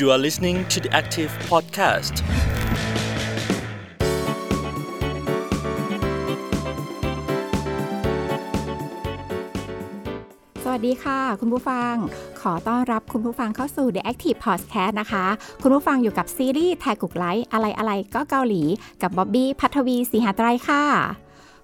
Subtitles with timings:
[0.00, 2.14] You are listening to the Active Podcast.
[10.64, 11.94] สวัสดีค่ะ คุณผู้ฟัง
[12.40, 15.26] ขอต้อนรับคุณผู้ฟังเข้าสู่ The Active Podcast นะคะ
[15.62, 18.62] คุณผู้ฟังอยู่กับซีรีส์แทกุกไลท์อะไรอะไรก็เกาหลี
[19.02, 20.84] กับบ๊อบบี้พัทวีสีหาไตรค่ะ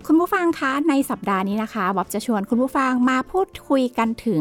[0.08, 4.40] คุณผู้ฟังคะในสัปดาห์นี้นะคะบ๊อบจะชวนคุณผู้ฟังมาพูดคุยกันถึง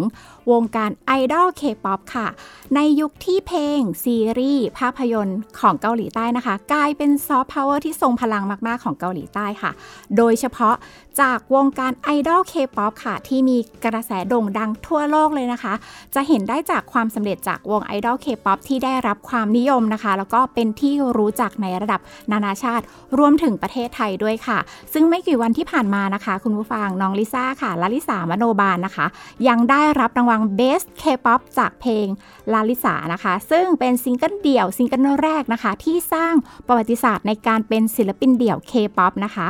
[0.52, 2.28] วงการไอดอลเคป๊อปค่ะ
[2.76, 9.72] ในยุคที่เพลง ซีรีส์ ภาพยนตร์ของเกาหลีใต้นะคะ กลายเป็นซอฟต์พาวเวอร์ที่ทรงพลังมาก ๆ ของเกาหลีใต้ค่ะ
[10.18, 10.76] โดยเฉพาะ
[11.22, 15.74] จากวงการไอดอลเคป๊อปค่ะ ที่มีกระแสโด่งดังทั่วโลกเลยนะคะ
[16.16, 22.02] จะเห็นได้จากความสำเร็จจากวงไอดอลเคป๊อปที่ได้รับความนิยมนะคะ แล้วก็เป็นที่รู้จักในระดับ
[22.32, 22.84] นานาชาติ
[23.18, 24.58] รวมถึงประเทศไทยด้วยค่ะ
[24.94, 29.06] ซึ่งไม่กี่วันที่ผ่านมานะคะ คุณผู้ฟังน้องลิซ่าค่ะ ลลิษามโนบาลนะคะ
[29.48, 32.08] ยังได้รับรางวัล Best K-pop จากเพลง
[32.54, 36.34] ลาลิสานะคะ ซึ่งเป็นซิงเกิลเดี่ยวซิงเกิลแรกนะคะ ที่สร้าง
[36.68, 39.48] ประวัติศาสตร์ในการเป็นศิลปินเดี่ยว K-pop นะคะ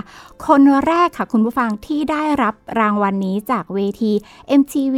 [0.48, 4.11] คนแรกค่ะคุณผู้ฟังที่ได้รับรางวัลนี้จากเวที
[4.59, 4.98] MTV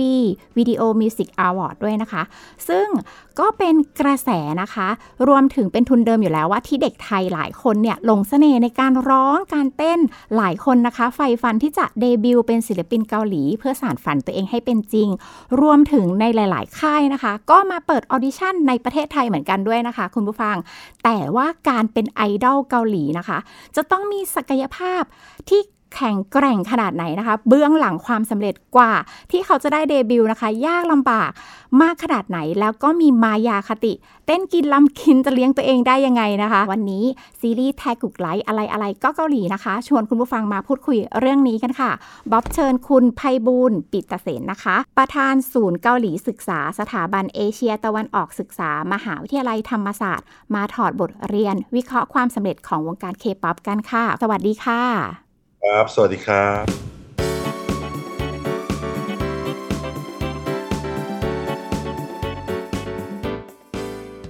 [0.58, 2.23] Video Music Award ด้วยนะคะ
[2.67, 2.88] ซึ่ง
[3.39, 4.30] ก็เป็นกระแส
[4.61, 4.88] นะคะ
[5.27, 9.99] รวมถึงเป็นทุนเดิมอยู่แล้วว่าที่เด็กไทยหลายคนเนี่ยหลงเสน่ห์ในการร้องการเต้น
[10.38, 15.07] หลายคนนะคะใฝ่ฝันที่จะเดบิวต์เป็นศิลปินเกาหลี เพื่อสานฝันตัวเองให้เป็นจริง
[15.61, 20.55] รวมถึงในหลาย ๆ ค่ายนะคะ ก็มาเปิด audition ในประเทศไทยเหมือนกันด้วยนะคะ คุณผู้ฟัง
[21.03, 23.38] แต่ว่าการเป็นไอดอลเกาหลีนะคะ
[23.75, 25.03] จะต้องมีศักยภาพ
[25.49, 25.61] ที่
[25.95, 28.93] แข็งแกร่งขนาดไหนนะคะ เบื้องหลังความสำเร็จกว่า
[29.31, 31.31] ที่เขาจะได้เดบิวต์นะคะ ยากลำบาก
[31.81, 33.94] มากขนาดไหน แล้วก็มีมายาคติ
[34.25, 37.03] เต้นกินลำกินจะเลี้ยงตัวเองได้ยังไงนะคะ วันนี้
[37.39, 41.91] ซีรีส์แทกุกไลท์อะไรอะไรก็เกาหลีนะคะ ชวนคุณผู้ฟังมาพูดคุยเรื่องนี้กันค่ะ
[42.31, 55.26] บ๊อบเชิญคุณไพบูลย์ ปีตะเสนนะคะ ประธานศูนย์เกาหลีศึกษา สถาบันเอเชียตะวันออกศึกษา มหาวิทยาลัยธรรมศาสตร์ มาถอดบทเรียน วิเคราะห์ความสำเร็จของวงการเคป๊อปกันค่ะ สวัสดีค่ะ
[55.63, 56.66] ครับ สวัสดีครับ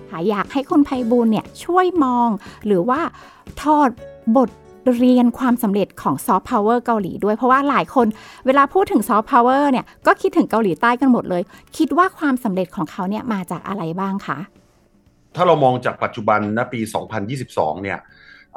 [0.10, 2.30] ค่ะอยากให้คุณไพบูลย์เนี่ยช่วยมอง
[2.66, 3.02] หรือว่า
[3.62, 3.90] ถอด
[4.38, 4.50] บท
[4.98, 8.08] เรียนความสำเร็จของซอฟต์พาวเวอร์เกาหลีด้วย เพราะว่าหลายคน
[8.46, 11.44] เวลาพูดถึงซอฟต์พาวเวอร์เนี่ยก็คิดถึงเกาหลีใต้กันหมดเลย
[11.78, 14.38] คิดว่าความสำเร็จของเขาเนี่ยมาจากอะไรบ้างคะ
[15.36, 16.80] ถ้าเรามองจากปัจจุบันณปี
[17.36, 18.00] 2022 เนี่ย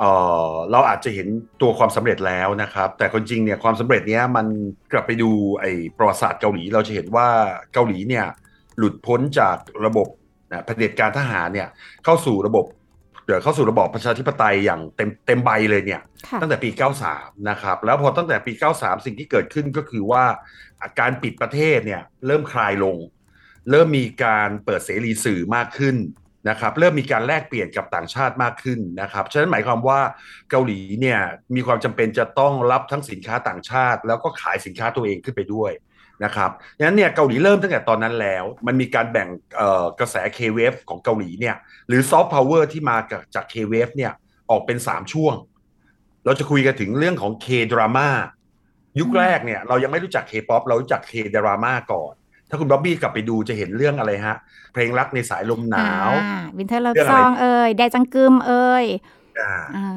[0.00, 0.12] เอ่
[0.50, 1.28] อเราอาจจะเห็น
[1.60, 4.46] ตัวความสำเร็จแล้วนะครับ แต่คนจริงเนี่ยความสำเร็จเนี้ยมัน
[4.92, 5.30] กลับไปดู
[5.60, 7.28] ไอ้ประวัติศาสตร์เกาหลีเราจะเห็นว่า
[7.72, 8.26] เกาหลีเนี่ย
[8.78, 10.08] หลุดพ้นจากระบบ
[10.52, 11.68] นะเผด็จการทหารเนี่ย
[12.04, 12.66] เข้าสู่ระบบ
[13.26, 16.70] เดี๋ยวเข้าสู่ระบอบประชาธิปไตยอย่างเต็มเต็มใบเลยเนี่ยค่ะตั้งแต่ปี
[17.08, 20.24] 93 นะครับ แล้วพอตั้งแต่ปี 93 สิ่งที่เกิดขึ้นก็คือว่า
[21.00, 22.96] การปิดประเทศเนี่ยเริ่มคลายลง
[23.70, 25.96] เริ่มมีการเปิดเสรีสื่อมากขึ้น
[26.48, 30.00] นะครับเริ่มมีการแลกเปลี่ยนกับต่างชาติมากขึ้นนะครับฉะนั้นหมายความว่า
[30.50, 31.18] เกาหลีเนี่ย
[31.54, 35.72] มีความจำเป็นจะต้องรับทั้งสินค้าต่างชาติ แล้วก็ขายสินค้าตัวเองขึ้นไปด้วย
[36.24, 39.28] นะครับดังนั้นเนี่ยเกาหลีเริ่มตั้งแต่ตอนนั้นแล้ว มันมีการแบ่ง
[40.00, 41.56] กระแส K-Wave ของเกาหลีเนี่ย
[41.88, 42.96] หรือซอฟต์พาวเวอร์ที่มา
[43.34, 44.12] จาก K-Wave เนี่ย
[44.50, 45.34] ออกเป็น 3 ช่วง
[46.24, 48.08] เราจะคุยกันถึงเรื่องของ K-Drama
[49.00, 52.14] ยุคแรกเนี่ยเรายังไม่รู้จัก K-POP เรารู้จัก K-Drama ก่อน
[52.50, 54.36] ถ้าคุณบ๊อบบี้กลับไปดูจะเห็นเรื่องอะไรฮะ
[54.72, 56.10] เพลงรักในสายลมหนาว
[56.58, 58.84] Winter Love Song เอ่องซอะไรเอ่ยแดจังกึมเอ่ย
[59.40, 59.88] อ่าอ่า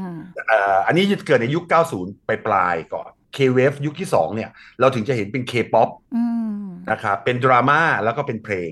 [0.48, 1.64] เอ่ออันนี้จะเกิดในยุค
[1.96, 4.50] 90 ไปปลายๆก่อน K-Wave ยุคที่ 2 เนี่ย
[4.80, 6.24] เราถึงจะเห็นเป็น K-POP อื
[6.58, 8.72] มนะครับเป็นดราม่าแล้วก็เป็นเพลง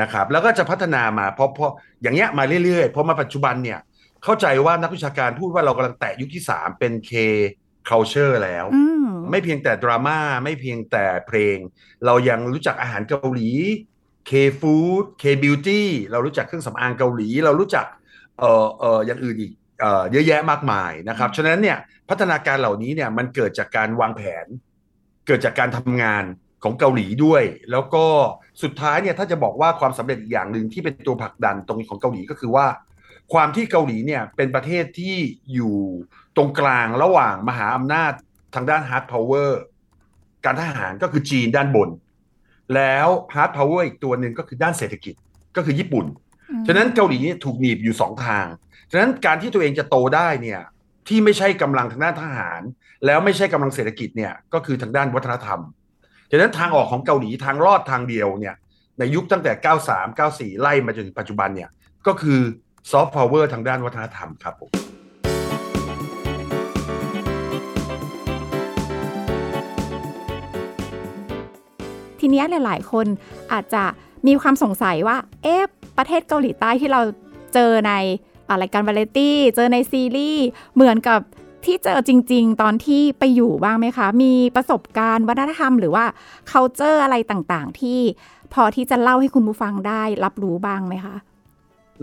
[0.00, 3.78] นะครับแล้วก็จะพัฒนามาเพราะเพราะอย่างเงี้ยมาเรื่อยๆเพราะมาปัจจุบันเนี่ย
[4.24, 7.12] เข้าใจว่านักวิชาการพูดว่าเรากำลังแตะยุคที่ 3 เป็น K
[7.88, 8.97] culture แล้ว อืม
[9.30, 11.56] ไม่เพียงแต่ดราม่าไม่เพียงแต่เพลง
[12.06, 13.50] เรายังรู้จักอาหารเกาหลี
[14.30, 17.86] K food K beauty เรารู้จักเครื่องสำอางเกาหลี เรารู้จัก
[18.38, 21.78] เอ่อเอ่ออย่างอื่นอีกเอ่อเยอะแยะมากมายนะครับฉะนั้นเนี่ย
[22.08, 24.46] พัฒนาการเหล่านี้เนี่ยมันเกิดจากการวางแผน
[25.26, 26.24] เกิดจากการทำงาน
[26.64, 28.04] ของเกาหลีด้วย แล้วก็
[28.62, 32.66] สุดท้ายเนี่ยถ้าจะบอกว่าความสำเร็จอีกอย่างหนึ่งที่เป็นตัวผลักดันตรงนี้ของเกาหลีก็คือว่า
[33.32, 35.16] ความที่เกาหลีเนี่ยเป็นประเทศที่
[35.54, 35.76] อยู่
[36.36, 38.12] ตรงกลางระหว่างมหาอำนาจ
[38.54, 39.60] ทางด้าน hard power
[40.44, 41.90] การทหารก็คือจีนด้านบน
[42.74, 45.14] แล้ว hard power อีกตัวหนึ่งก็คือด้านเศรษฐกิจ
[45.56, 46.06] ก็คือญี่ปุ่น
[46.66, 48.46] ฉะนั้นเกาหลีเนี่ยถูกหนีบอยู่สองทาง
[48.90, 50.60] ฉะนั้นการที่ตัวเองจะโตได้เนี่ย
[51.08, 52.60] ที่ไม่ใช่กำลังทางด้านทหาร
[53.06, 55.60] แล้วไม่ใช่กำลังเศรษฐกิจเนี่ยก็คือทางด้านวัฒนธรรม
[56.30, 58.54] ฉะนั้นทางออกของเกาหลีทางรอดทางเดียวเนี่ย
[58.98, 59.52] ในยุคตั้งแต่
[59.88, 61.70] 93 94 ไล่มาจนถึงปัจจุบันเนี่ย
[62.06, 62.40] ก็คือ
[62.90, 64.70] ซอฟต์พาวเวอร์ทางด้านวัฒนธรรมครับผม
[72.20, 73.06] ทีนี้หลายๆ คน
[73.52, 73.82] อาจจะ
[74.26, 75.62] มีความสงสัยว่า เอ๊ะ
[75.98, 77.00] ประเทศเกาหลีใต้ที่เรา
[77.54, 77.92] เจอใน
[78.62, 81.20] รายการวาไรตี้ เจอในซีรีส์ เหมือนกับ
[81.64, 86.04] ที่เจอจริง ๆ ตอนที่ไปอยู่บ้างไหมคะ มีประสบการณ์วัฒนธรรมหรือว่า
[86.50, 88.00] culture อะไรต่างๆ ที่
[88.54, 91.16] พอที่จะเล่าให้คุณผู้ฟังได้รับรู้บ้างไหมคะ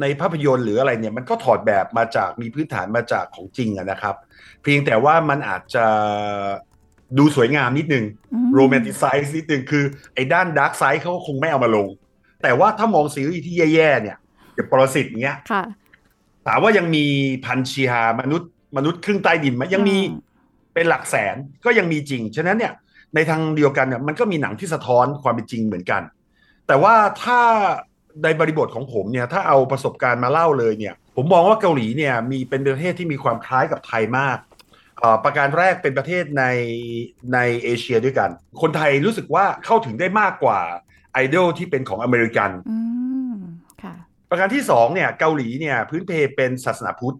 [0.01, 4.15] ในภาพยนตร์หรืออะไรเนี่ยมันก็ถอดแบบมาจากมีพื้นฐานมาจากของจริงอะนะครับ
[4.63, 5.85] เพียงแต่ว่ามันอาจจะ
[7.17, 11.87] ดูสวยงามนิดนึงอืม romanticize นิดนึงคือไอ้ด้าน dark side เขาก็คงไม่เอามาลง
[12.43, 14.17] แต่ว่าถ้ามองซีรีส์ที่แย่ๆเนี่ย
[14.55, 15.63] อย่างปรสิตเงี้ยค่ะ
[16.47, 17.05] ถามว่ายังมี
[17.45, 20.21] พันจีฮามนุษย์มนุษย์ครึ่งใต้ดินไหมยังมีอืม
[20.73, 21.35] เป็นหลักแสน
[21.65, 22.73] ก็ยังมีจริง ฉะนั้นเนี่ย
[23.15, 26.01] ในทางเดียวกันเนี่ยมันก็มีหนังที่สะท้อนความเป็นจริงเหมือนกัน
[26.67, 27.39] แต่ว่าถ้า
[28.23, 34.54] ในบริบทของผมเนี่ยถ้าเอาประสบการณ์มาเล่าเลยเนี่ย ผมมองว่าเกาหลีเนี่ยมีเป็นประเทศที่มีความคล้ายกับไทยมากเอ่อ
[35.23, 36.43] ประการแรกเป็นประเทศใน
[37.33, 38.29] ในเอเชียด้วยกัน
[38.61, 40.59] คนไทยรู้สึกว่าเข้าถึงได้มากกว่า
[41.13, 42.77] ไอดอลที่เป็นของอเมริกันอื
[43.33, 43.37] ม
[43.83, 43.93] ค่ะ
[44.29, 47.17] ประการที่สองเนี่ยเกาหลีเนี่ยพื้นเพเป็นศาสนาพุทธ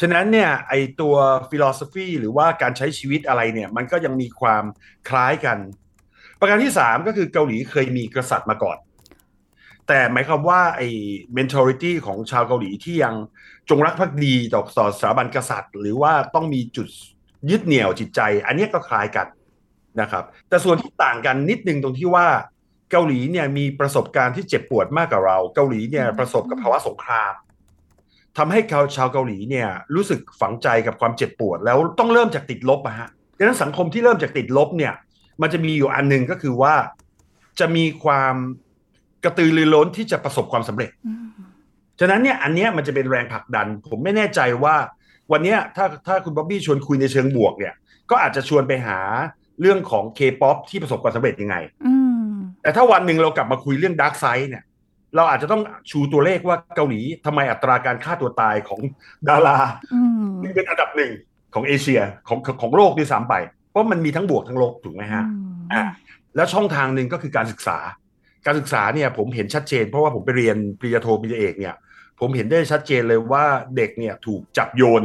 [0.00, 1.14] ฉะนั้นเนี่ยไอตัว
[1.48, 4.64] ฟิโล o ฟีหรือว่าการใช้ชีวิตอะไรเนี่ยมันก็ยังมีความ
[5.08, 5.58] คล้ายกัน
[6.40, 8.78] ประการที่สามก็คือเกาหลีเคยมีกษัตริย์มาก่อน
[9.88, 10.88] แต่หมายความว่าไอ้
[11.36, 13.14] mentality ของชาวเกาหลีที่ยัง
[13.68, 16.88] จงรักภักดีต่อต่อสถาบันกษัตริย์ หรือว่าต้องมีจุด
[17.50, 19.26] ยึดเหนี่ยวจิตใจ อันเนี้ยก็คล้ายกัน
[20.00, 22.26] นะครับ แต่ส่วนที่ต่างกันนิดนึงตรงที่ว่า
[22.90, 27.32] เกาหลีเนี่ยมีประสบการณ์ที่เจ็บปวดมากกว่าเรา เกาหลีเนี่ยอืมประสบกับภาวะสงคราม
[28.38, 33.08] ทำให้ชาวชาวเกาหลีเนี่ยรู้สึกฝังใจกับความเจ็บปวด แล้วต้องเริ่มจากติดลบอะฮะ
[33.38, 34.92] ดังนั้นสังคมที่เริ่มจากติดลบเนี่ย
[35.42, 36.74] มันจะมีอยู่อันหนึ่งก็คือว่า
[37.60, 38.34] จะมีความ
[39.24, 41.31] กระตือรือร้นที่จะประสบความสำเร็จอืม
[42.02, 44.76] ฉะนั้นเนี่ยอันเนี้ยมันจะเป็นแรงผลักดัน ผมไม่แน่ใจว่า
[45.32, 47.74] วันเนี้ยถ้าถ้าคุณบ๊อบบี้ชวนคุยในเชิงบวกเนี่ย
[48.10, 48.98] ก็อาจจะชวนไปหา
[49.60, 51.56] เรื่องของเคป๊อปที่ประสบความสำเร็จยังไง
[51.86, 51.94] อื
[52.28, 52.32] ม
[52.62, 54.64] แต่ถ้าวันหนึ่งเรากลับมาคุยเรื่อง dark side เนี่ย
[55.16, 58.80] เราอาจจะต้องชูตัวเลขว่าเกาหลีทำไมอัตราการฆ่าตัวตายของ
[59.28, 59.58] ดารา
[59.94, 61.12] อืมเป็นอันดับหนึ่ง
[61.54, 63.34] ของเอเชียของของของโลกด้วยซ้ำไป
[63.70, 65.24] เพราะมันมีทั้งบวกทั้งลบถูกไหมฮะ
[65.72, 65.82] อะ
[66.36, 67.78] แล้วช่องทางหนึ่งก็คือการศึกษา
[68.46, 71.74] การศึกษาเนี่ยผมเห็นชัดเจน เพราะว่าผมไปเรียนปริญญาโทปริญญาเอกเนี่ย
[72.20, 73.44] ผมเห็นได้ชัดเจนเลยว่า
[73.76, 75.02] เด็กเนี่ยถูกจับโยน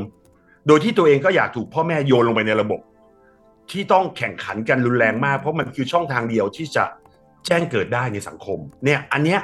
[0.68, 2.80] โดยที่ตัวเองก็อยากถูกพ่อแม่โยนลงไปในระบบ
[3.72, 6.84] ที่ต้องแข่งขันกันรุนแรงมาก เพราะมันคือช่องทางเดียวที่จะ
[7.46, 9.42] แจ้งเกิดได้ในสังคม เนี่ยอันเนี้ย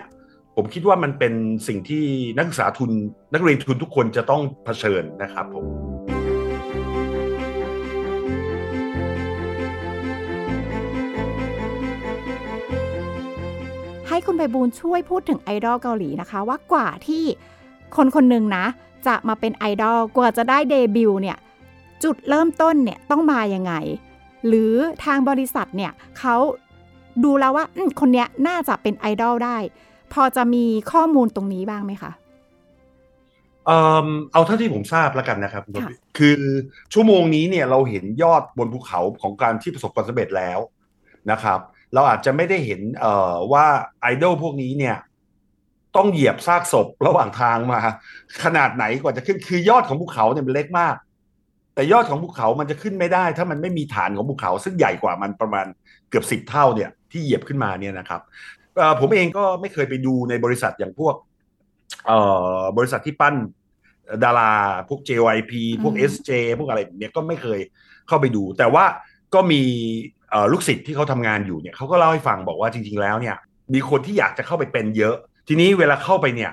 [0.55, 1.33] ผมคิดว่ามันเป็น
[1.67, 2.03] สิ่งที่
[2.37, 2.91] นักศึกษาทุน
[3.33, 5.65] นักเรียนทุนทุกคนจะต้องเผชิญนะครับผม
[14.07, 17.23] ให้คุณไพบูลช่วยพูดถึงไอดอลเกาหลีนะคะ ว่ากว่าที่
[17.97, 18.65] คนคนหนึ่งนะ
[19.07, 21.37] จะมาเป็นไอดอลกว่าจะได้เดบิวต์เนี่ย
[22.03, 23.73] จุดเริ่มต้นเนี่ยต้องมายังไง
[24.47, 24.73] หรือ
[25.05, 26.35] ทางบริษัทเนี่ยเขา
[27.23, 29.57] ดูแล้วว่าอืมคนเนี้ยน่าจะเป็นไอดอลได้
[30.13, 32.11] พอจะมีข้อมูลตรงนี้บ้างไหมคะ
[33.65, 36.39] เอ่อเอาเท่าที่ผมทราบแล้วกันนะครับคุณค่ะบ๊อบบี้คือ
[36.93, 40.59] ชั่วโมงนี้เนี่ยเราเห็นยอดบนภูเขาของการที่ประสบความสำเร็จแล้ว
[41.31, 41.59] นะครับ
[41.93, 43.65] เราอาจจะไม่ได้เห็นเอ่อว่า
[44.01, 44.95] ไอดอลพวกนี้เนี่ย
[45.95, 47.79] ต้องเหยียบซากศพระหว่างทางมา
[48.43, 50.95] ขนาดไหนกว่าจะขึ้นคือยอดของภูเขาเนี่ยมันเล็กมาก
[51.75, 55.65] แต่ยอดของภูเขามันจะขึ้นไม่ได้ ถ้ามันไม่มีฐานของภูเขา ซึ่งใหญ่กว่ามันประมาณ
[56.09, 58.21] เกือบสิบเท่าเนี่ย ที่เหยียบขึ้นมาเนี่ยนะครับ
[58.77, 61.15] เอ่อผมเองก็ไม่เคยไปดูในบริษัทอย่างพวก
[62.07, 62.19] เอ่
[62.57, 63.35] อบริษัทที่ปั้น
[64.23, 64.53] ดารา
[64.89, 67.59] พวก JYP พวกอืม SJ พวกอะไรแบบเนี้ยก็ไม่เคย
[68.07, 68.85] เข้าไปดู แต่ว่า
[69.33, 69.61] ก็มี
[70.29, 73.35] เอ่อลูกศิษย์ที่เขาทำงานอยู่เนี่ยเขาก็เล่าให้ฟังบอกว่าจริง ๆ แล้วเนี่ย
[73.73, 75.15] มีคนที่อยากจะเข้าไปเป็นเยอะ
[75.47, 76.51] ทีนี้เวลาเข้าไปเนี่ย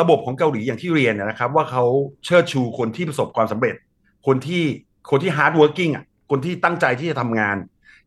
[0.00, 1.84] ระบบของเกาหลีอย่างที่เรียนนะครับ ว่าเขา
[2.24, 3.74] เชิดชูคนที่ประสบความสำเร็จ
[4.26, 4.64] คนที่
[5.10, 7.56] คนที่ hard working อะคนที่ตั้งใจที่จะทำงาน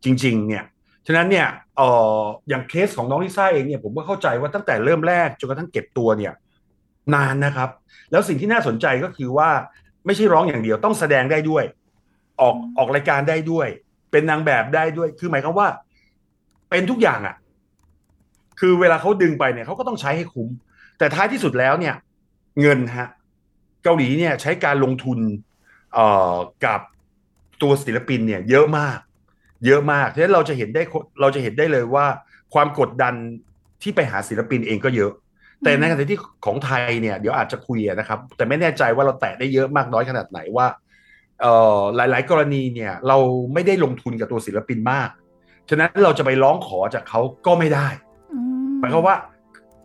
[0.03, 0.63] จริง ๆ เนี่ย
[1.07, 1.47] ฉะนั้นเนี่ย
[1.79, 1.81] อ
[2.19, 6.33] ออย่างเคสของน้องลิซ่าเองเนี่ยผมก็เข้าใจว่าตั้งแต่เริ่มแรกจนกระทั่งเก็บตัวเนี่ย
[7.13, 7.69] นานนะครับ
[8.11, 9.49] แล้วสิ่งที่น่าสนใจก็คือว่า
[10.05, 11.63] ไม่ใช่ร้องอย่างเดียวต้องแสดงได้ด้วย
[12.41, 13.67] ออกออกรายการได้ด้วย
[14.11, 15.67] เป็นนางแบบได้ด้วย คือหมายความว่า
[16.69, 17.35] เป็นทุกอย่างอะ่ะ
[18.59, 20.49] คือเวลาเขาดึงไปเนี่ยเขาก็ต้องใช้ให้คุ้ม
[20.97, 21.95] แต่ท้ายที่สุดแล้วเนี่ย
[22.61, 23.07] เงินฮะ
[23.83, 25.19] เกาหลีเนี่ยใช้การลงทุน
[25.93, 26.35] เอ่อ
[26.65, 26.81] กับ
[27.61, 28.99] ตัวศิลปินเนี่ยเยอะมาก
[29.65, 30.81] เยอะมากฉะนั้นเราจะเห็นได้
[31.21, 32.05] เราจะเห็นได้เลยว่า
[32.53, 33.13] ความกดดัน
[33.81, 35.11] ที่ไปหาศิลปินเองก็เยอะ
[35.63, 40.67] แต่ในขณะที่ของไทยเนี่ยเดี๋ยวอาจจะคุยนะครับ แต่ไม่แน่ใจว่าเราแตะได้เยอะมากน้อยขนาดไหนว่า
[41.41, 43.17] เอ่อหลายๆกรณีเนี่ยเรา
[43.53, 45.09] ไม่ได้ลงทุนกับตัวศิลปินมาก
[45.69, 47.87] ฉะนั้นเราจะไปร้องขอจากเขาก็ไม่ได้
[48.79, 49.15] หมายความว่า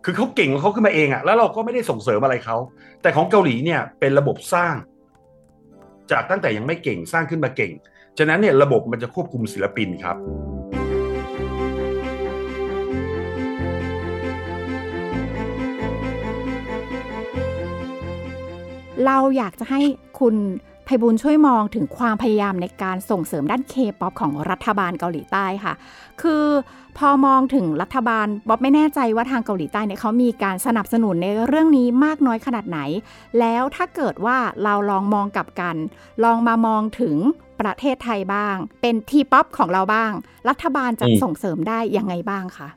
[0.05, 2.57] คือเขาเก่งของเขาขึ้นมาเองอะแล้วเราก็ไม่ได้ส่งเสริมอะไรเขา
[3.01, 4.75] แต่ของเกาหลีเนี่ยเป็นระบบสร้าง
[6.11, 7.71] จากตั้งแต่ยังไม่เก่งสร้างขึ้นมาเก่ง
[8.17, 10.17] ฉะนั้นเนี่ยระบบมันจะควบคุมศิลปินครับ
[19.05, 19.81] เราอยากจะให้
[20.19, 20.35] คุณ
[20.85, 25.73] ไพบุญช่วยมองถึงความพยายามในการส่งเสริมด้านเคป๊อปของรัฐบาลเกาหลีใต้ค่ะ
[26.21, 26.45] คือ
[26.97, 32.79] พอมองถึงรัฐบาลบ๊อบไม่แน่ใจว่าทางเกาหลีใต้เนี่ยเขามีการสนับสนุนในเรื่องนี้มากน้อยขนาดไหน
[33.39, 35.75] แล้วถ้าเกิดว่าเราลองมองกลับกัน
[36.23, 37.15] ลองมามองถึง
[37.61, 40.11] ประเทศไทยบ้าง เป็นทีป๊อปของเราบ้าง
[40.49, 42.69] รัฐบาลจะส่งเสริมได้ยังไงบ้างคะ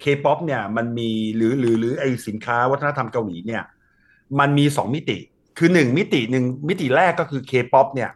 [0.00, 3.62] เคป๊อปเนี่ยมันมีหรือหรือหรือไอสินค้าวัฒนธรรมเกาหลีเนี่ย
[4.38, 5.18] มันมีสองมิติ
[5.58, 8.10] คือหนึ่งมิติหนึ่งมิติแรกก็คือเคป๊อปเนี่ย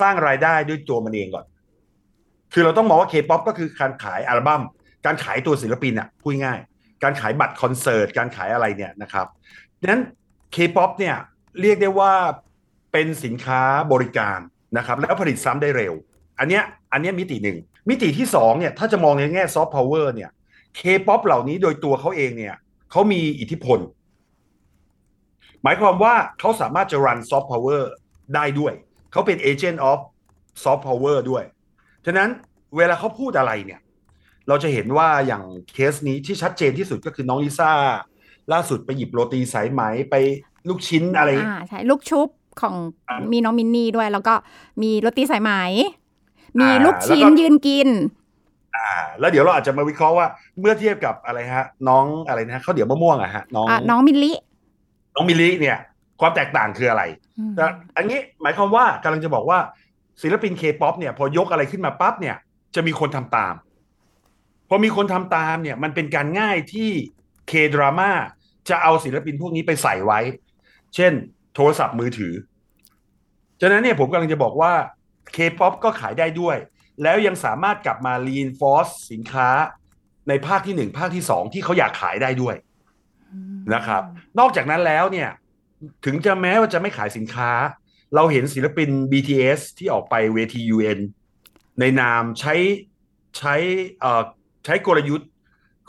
[0.00, 1.44] สร้างรายได้ด้วยตัวมันเองก่อน
[2.52, 4.62] คือเราต้องมองว่าเคป๊อปก็คือการขายอัลบั้ม
[5.06, 6.58] การขายตัวศิลปินอะพูดง่าย
[7.02, 9.26] การขายบัตรคอนเสิร์ต การขายอะไรเนี่ยนะครับ
[9.80, 10.02] ดังนั้น
[10.52, 11.16] เคป๊อปเนี่ย
[11.60, 12.12] เรียกได้ว่า
[12.92, 13.60] เป็นสินค้า
[13.92, 14.38] บริการ
[14.76, 15.94] นะครับ แล้วผลิตซ้ำได้เร็ว
[16.38, 20.30] อันเนี้ยอันเนี้ยมิติหนึ่ง มิติที่สองเนี่ยถ้าจะมองในแง่ซอฟต์พาวเวอร์เนี่ย
[20.76, 22.54] เคป๊อปเหล่านี้โดยตัวเขาเองเนี่ย
[22.90, 23.78] เขามีอิทธิพล
[25.64, 27.90] หมายความว่าเขาสามารถจะ run ซอฟต์พาวเวอร์
[28.34, 28.72] ได้ด้วย
[29.12, 30.00] เขาเป็น agent of
[30.64, 31.44] soft power ด้วย
[32.06, 32.28] ฉะนั้น
[32.76, 33.80] เวลาเขาพูดอะไรเนี่ย
[34.48, 37.72] เราจะเห็นว่าอย่างเคสนี้ที่ชัดเจนที่สุดก็คือน้องลิซ่า
[38.52, 40.14] ล่าสุดไปหยิบโรตีสายไหมไป
[40.68, 42.28] ลูกชิ้นอะไรอ่าใช่ลูกชุบ
[42.60, 42.74] ของ
[43.08, 44.34] อ่ามีมีน้องมินนี่ด้วย แล้วก็
[44.82, 45.52] มีโรตีสายไหม
[46.60, 47.88] มีอ่าลูกชิ้นแล้วก็ยืนกิน
[48.76, 50.26] อ่า แล้วเดี๋ยวเราอาจจะมาวิเคราะห์ว่า
[50.60, 54.32] เมื่อเทียบกับอะไรฮะ น้องอะไรนะข้าวเดี๋ยวมะม่วงอะฮะน้องอ่าน้องมิลลิ
[55.14, 55.78] น้องมิลลิเนี่ย
[56.20, 57.02] ความแตกต่างคืออะไร
[57.38, 57.64] อืมแต่
[57.96, 59.58] อันนี้หมายความว่ากำลังจะบอกว่า
[60.22, 62.36] ศิลปินเคป๊อปเนี่ยพอยกอะไรขึ้นมาปั๊บเนี่ย
[62.74, 63.54] จะมีคนทำตาม
[64.68, 66.90] พอมีคนทำตามเนี่ย มันเป็นการง่ายที่
[67.48, 68.10] เคดราม่า
[68.68, 70.20] จะเอาศิลปินพวกนี้ไปใส่ไว้
[70.94, 71.12] เช่น
[71.54, 72.34] โทรศัพท์มือถือ
[73.60, 74.72] ฉะนั้นเนี่ยผมกำลังจะบอกว่า
[75.32, 76.56] เคป๊อปก็ขายได้ด้วย
[77.02, 79.48] แล้วยังสามารถกลับมา reinforce สินค้า
[80.28, 82.54] ในภาคที่หนึ่งภาคที่สองที่เขาอยากขายได้ด้วย
[83.74, 84.02] นะครับ
[84.38, 85.28] นอกจากนั้นแล้วเนี่ย
[86.04, 87.50] ถึงจะแม้ว่าจะไม่ขายสินค้า
[88.14, 91.00] เราเห็นศิลปิน BTS ที่ออกไปเวที UN
[91.80, 92.54] ในนามใช้
[93.38, 93.54] ใช้
[94.00, 94.22] เอ่อ
[94.64, 95.30] ใช้กลยุทธ์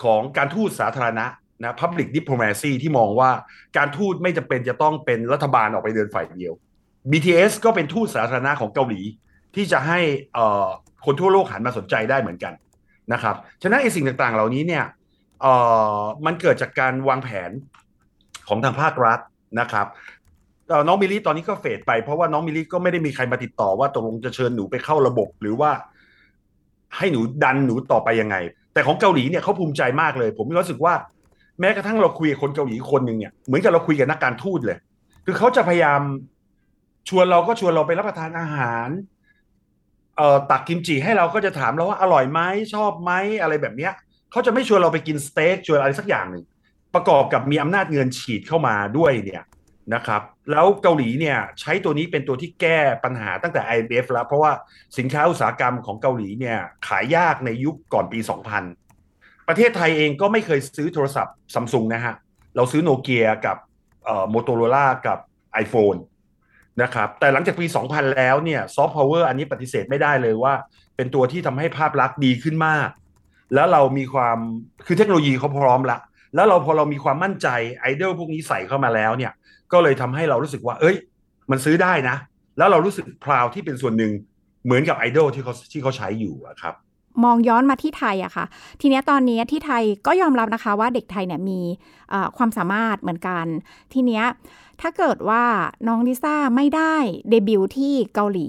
[0.03, 1.25] ของการทูตสาธารณะ
[1.63, 3.31] นะ Public Diplomacy ที่มองว่า
[3.77, 6.53] การทูตไม่จำเป็นจะต้องเป็นรัฐบาลออกไปเดินฝ่ายเดียว
[7.11, 9.01] BTS ก็เป็นทูตสาธารณะของเกาหลี
[9.55, 9.99] ที่จะให้
[10.33, 10.67] เอ่อ
[11.05, 12.53] คนทั่วโลกหันมาสนใจได้เหมือนกัน
[13.13, 14.83] นะครับ ฉะนั้นไอ้สิ่งต่างๆ เหล่านี้เนี่ย
[15.41, 15.53] เอ่
[15.97, 17.51] อมันเกิดจากการวางแผน
[18.47, 19.19] ของทางภาครัฐ
[19.59, 19.87] นะครับ
[20.87, 25.71] น้องมิลลี่ตอนนี้ก็เฟดไปเพราะว่าน้องมิลลี่ก็ไม่ได้มีใครมาติดต่อว่าตกลงจะเชิญหนูไปเข้าระบบหรือว่า
[26.97, 28.35] ให้หนูดันหนูต่อไปยังไง
[28.73, 30.93] แต่ของเกาหลีเนี่ยเขาภูมิใจมากเลย ผมมีความรู้สึกว่า
[31.59, 34.77] แม้กระทั่งเราคุยกับคนเกาหลีคนหนึ่งเนี่ยเหมือนกับเราคุยกับนักการทูตเลย
[35.25, 36.01] คือเขาจะพยายาม
[37.09, 38.87] ชวนเราก็ชวนเราไปรับประทานอาหาร
[40.17, 42.39] เอ่อตักกิมจิให้เราก็จะถามเราว่าอร่อยไหม
[42.73, 43.93] ชอบไหมอะไรแบบเนี้ย
[44.31, 46.43] เขาจะไม่ชวนเราไปกินสเต็กชวนอะไรสักอย่างหนึ่ง
[46.95, 49.43] ประกอบกับมีอำนาจเงินฉีดเข้ามาด้วยเนี่ย
[49.93, 50.21] นะครับ
[50.51, 54.51] แล้วเกาหลีเนี่ยใช้ตัวนี้เป็นตัวที่แก้ปัญหาตั้งแต่ IMF แล้ว เพราะว่า
[54.97, 56.57] สินค้าอุตสาหกรรมของเกาหลีเนี่ย
[56.87, 58.19] ขายยากในยุคก่อนปี
[58.83, 62.15] 2000 ประเทศไทยเองก็ไม่เคยซื้อโทรศัพท์ซัมซุงนะฮะ
[62.55, 63.57] เราซื้อโนเกียกับ
[64.29, 65.17] โมโตโรล่ากับ
[65.63, 65.99] iPhone
[66.81, 70.53] นะครับแต่หลังจากปี 2000 แล้วเนี่ยซอฟต์พาวเวอร์อันนี้ปฏิเสธไม่ได้เลยว่า
[70.95, 72.89] เป็นตัวที่ทำให้ภาพลักษณ์ดีขึ้นมาก
[73.53, 74.37] แล้วเรามีความ
[74.85, 75.99] คือเทคโนโลยีเขาพร้อมละ
[76.35, 77.47] แล้วเราพอเรามีความมั่นใจ
[77.79, 79.31] ไอดอลพวกนี้ใส่เข้ามาแล้วเนี่ย
[79.71, 80.95] ก็เลยทำให้เรารู้สึกว่า เอ้ย
[81.51, 82.15] มันซื้อได้นะ
[82.57, 84.11] แล้วเรารู้สึก proud ที่เป็นส่วนหนึ่ง
[84.65, 86.73] เหมือนกับไอดอลที่เขาที่เขาใช้อยู่อะครับ
[87.23, 88.45] มองย้อนมาที่ไทยอะค่ะ
[88.81, 91.59] ทีเนี้ยตอนนี้ที่ไทยก็ยอมรับนะคะว่าเด็กไทยเนี่ยมี
[92.37, 93.45] ความสามารถเหมือนกัน
[93.93, 94.23] ทีเนี้ย
[94.81, 95.43] ถ้าเกิดว่า
[95.87, 96.95] น้องลิซ่าไม่ได้
[97.29, 98.47] เดบิวต์ที่เกาหลี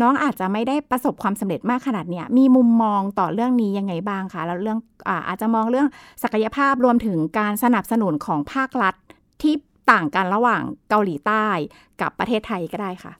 [0.00, 4.78] น้องอาจจะไม่ได้ประสบความสำเร็จมากขนาดเนี้ยมีมุมมองต่อเรื่องนี้ยังไงบ้างคะแล้วเรื่อง
[5.08, 5.88] อาอาจจะมองเรื่อง
[6.22, 8.94] ศักยภาพรวมถึงการสนับสนุนของภาครัฐ
[9.42, 9.54] ที่
[9.92, 11.46] ต่างกันระหว่างเกาหลีใต้
[12.00, 13.12] กับประเทศไทยก็ได้ค่ะ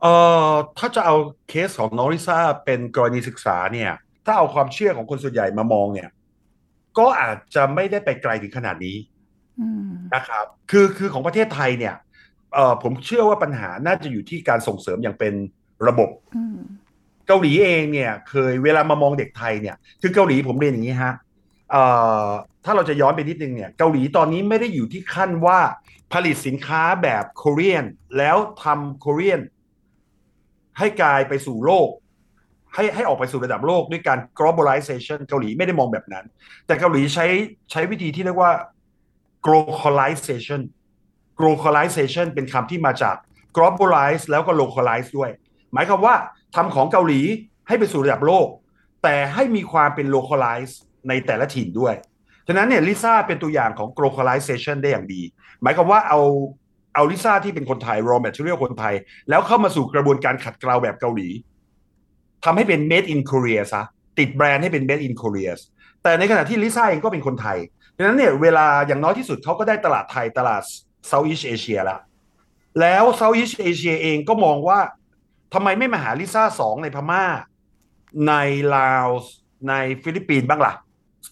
[0.00, 0.14] เอ่
[0.48, 1.16] อถ้าจะเอา
[1.48, 3.90] เคสของน้องลิซ่าเป็นกรณีศึกษาเนี่ย
[4.24, 6.08] ถ้าเอาความเชื่อของคนส่วนใหญ่มามองเนี่ย
[6.98, 8.96] ก็อาจจะไม่ได้ไปไกลถึงขนาดนี้
[9.60, 12.07] อืมนะครับ คือคือของประเทศไทยเนี่ยเอ่อ
[12.82, 15.34] ผมเชื่อว่าปัญหาน่าจะอยู่ที่การส่งเสริมอย่างเป็น
[15.88, 16.58] ระบบอืม
[17.26, 21.14] เกาหลีเองเนี่ย เคยเวลามามองเด็กไทยเนี่ยคือเกาหลีผมเรียนอย่างนี้ฮะ
[21.70, 21.84] เอ่
[22.26, 22.28] อ
[22.64, 25.60] ถ้าเราจะย้อนไปนิดนึงเนี่ยเกาหลีตอนนี้ไม่ได้อยู่ที่ขั้นว่า
[26.12, 27.84] ผลิตสินค้าแบบโคเรียน
[28.18, 29.40] แล้วทำโคเรียน
[30.78, 31.88] ให้กลายไปสู่โลก
[32.74, 36.24] ให้ให้ออกไปสู่ระดับโลกด้วยการ globalization เกาหลีไม่ได้มองแบบนั้น
[36.66, 37.26] แต่เกาหลีใช้
[37.70, 38.52] ใช้วิธีที่เรียกว่า
[39.46, 40.60] globalization
[41.40, 43.16] globalization เป็นคำที่มาจาก
[43.56, 45.30] globalize แล้วก็ localize ด้วย
[45.72, 46.14] หมายความว่า
[46.56, 47.20] ทำของเกาหลี
[47.68, 48.46] ให้ไปสู่ระดับโลก
[49.02, 50.72] แต่ให้มีความเป็น localize
[51.08, 51.94] ในแต่ละถิ่นด้วย
[52.46, 55.22] ฉะนั้นเนี่ยลิซ่าเป็นตัวอย่างของ globalization ได้อย่างดี
[55.62, 56.20] หมายความว่าเอา
[56.94, 58.94] เอาลิซ่าที่เป็นคนไทย raw material คนไทย
[59.28, 61.28] แล้วเข้ามาสู่กระบวนการขัดเกลาแบบเกาหลี
[62.44, 63.82] ทำให้เป็น made in Korea ซะ
[64.18, 65.52] ติดแบรนด์ให้เป็น made in Korea
[66.02, 67.58] แต่ในขณะที่ลิซ่าเองก็เป็นคนไทย
[67.96, 70.62] ดังนั้นเนี่ยเวลาอย่างน้อยที่สุดเขาก็ได้ตลาดไทยตลาด
[71.10, 72.00] Southeast Asia แล้ว
[72.80, 74.80] แล้ว Southeast Asia เองก็มองว่า
[75.54, 77.24] ทำไมไม่มาหาลิซ่าสองในพม่า
[78.28, 78.34] ใน
[78.76, 79.08] ลาว
[79.68, 80.72] ในฟิลิปปินส์บ้างล่ะ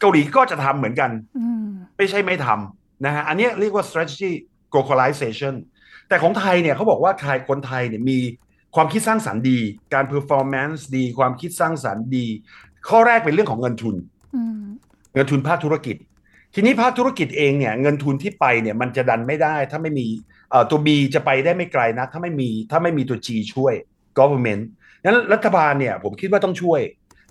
[0.00, 4.30] เกาหลีก็จะทำเหมือนกันอืมไม่ใช่ไม่ทำนะฮะอันเนี้ยเรียกว่า strategy
[4.72, 5.54] globalization
[6.08, 8.18] แต่ของไทยเนี่ยเขาบอกว่าไทยคนไทยเนี่ยมี
[8.74, 9.58] ความคิดสร้างสรรค์ดี
[9.94, 12.26] การ performance ดี ความคิดสร้างสรรค์ดี
[12.88, 13.96] ข้อแรกเป็นเรื่องของเงินทุน
[14.34, 14.62] อืม
[15.14, 15.96] เงินทุนภาคธุรกิจ
[16.58, 20.06] ทีนี้ภาคธุรกิจเองเนี่ยเงินทุนที่ไปเนี่ยมันจะดันไม่ได้ ถ้าไม่มี
[20.50, 23.74] เอ่อตัว B จะไปได้ไม่ไกลนะถ้าไม่มีถ้าไม่มีตัว G ช่วย
[24.18, 24.62] government
[25.04, 26.80] งั้นรัฐบาลเนี่ยผมคิดว่าต้องช่วย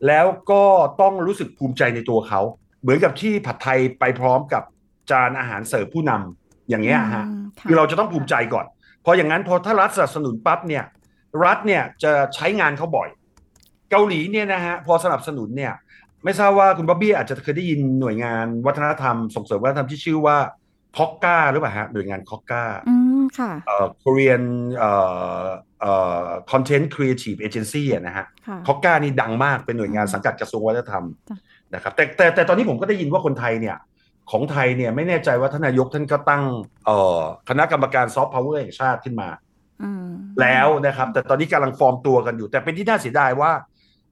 [0.08, 0.64] แล้วก็
[1.02, 2.42] ต้องรู้สึกภูมิใจในตัวเขา
[2.82, 4.64] เหมือนกับที่ผัดไทยไปพร้อมกับ
[5.12, 8.66] จานอาหารเสิร์ฟผู้นำอย่างเงี้ยฮะอืมะคือเราจะต้องภูมิใจก่อน
[9.02, 10.84] เพราะอย่างนั้นพอถ้ารัฐสนับสนุนปั๊บเนี่ย
[11.46, 13.10] รัฐเนี่ยจะใช้งานเขาบ่อย
[13.92, 15.74] เกาหลีเนี่ยนะฮะพอสนับสนุนเนี่ย
[16.26, 20.38] ไม่ทราบว่าคุณบ๊อบบี้อาจจะเคยได้ยินหน่วยงานวัฒนธรรม ส่งเสริมวัฒนธรรมที่ชื่อว่า
[20.98, 24.44] คอกกาหรือเปล่าฮะหน่วยงานคอกกาอืมค่ะเอ่อ Korean
[24.78, 24.92] เอ่
[25.44, 25.46] อ
[25.82, 25.94] เอ่
[26.26, 31.38] อ Content Creative Agency อะนะฮะค่ะ KOCCA นี่ดังมากเป็นหน่วยงานสังกัดกระทรวงวัฒนธรรมจ้ะ
[31.74, 33.78] นะครับแต่แต่แต่ตอนนี้ผมก็ได้ยินว่าคนไทยเนี่ย
[34.32, 36.44] ของไทยเนี่ยไม่แน่ใจว่าท่านนายกท่านก็ตั้ง
[36.86, 39.30] เอ่อคณะกรรมการซอฟต์พาวเวอร์แห่งชาติขึ้นมา
[39.84, 40.10] อืม
[40.42, 43.52] แล้วนะครับ แต่ตอนนี้กำลังฟอร์มตัวกันอยู่ แต่เป็นที่น่าเสียดายว่า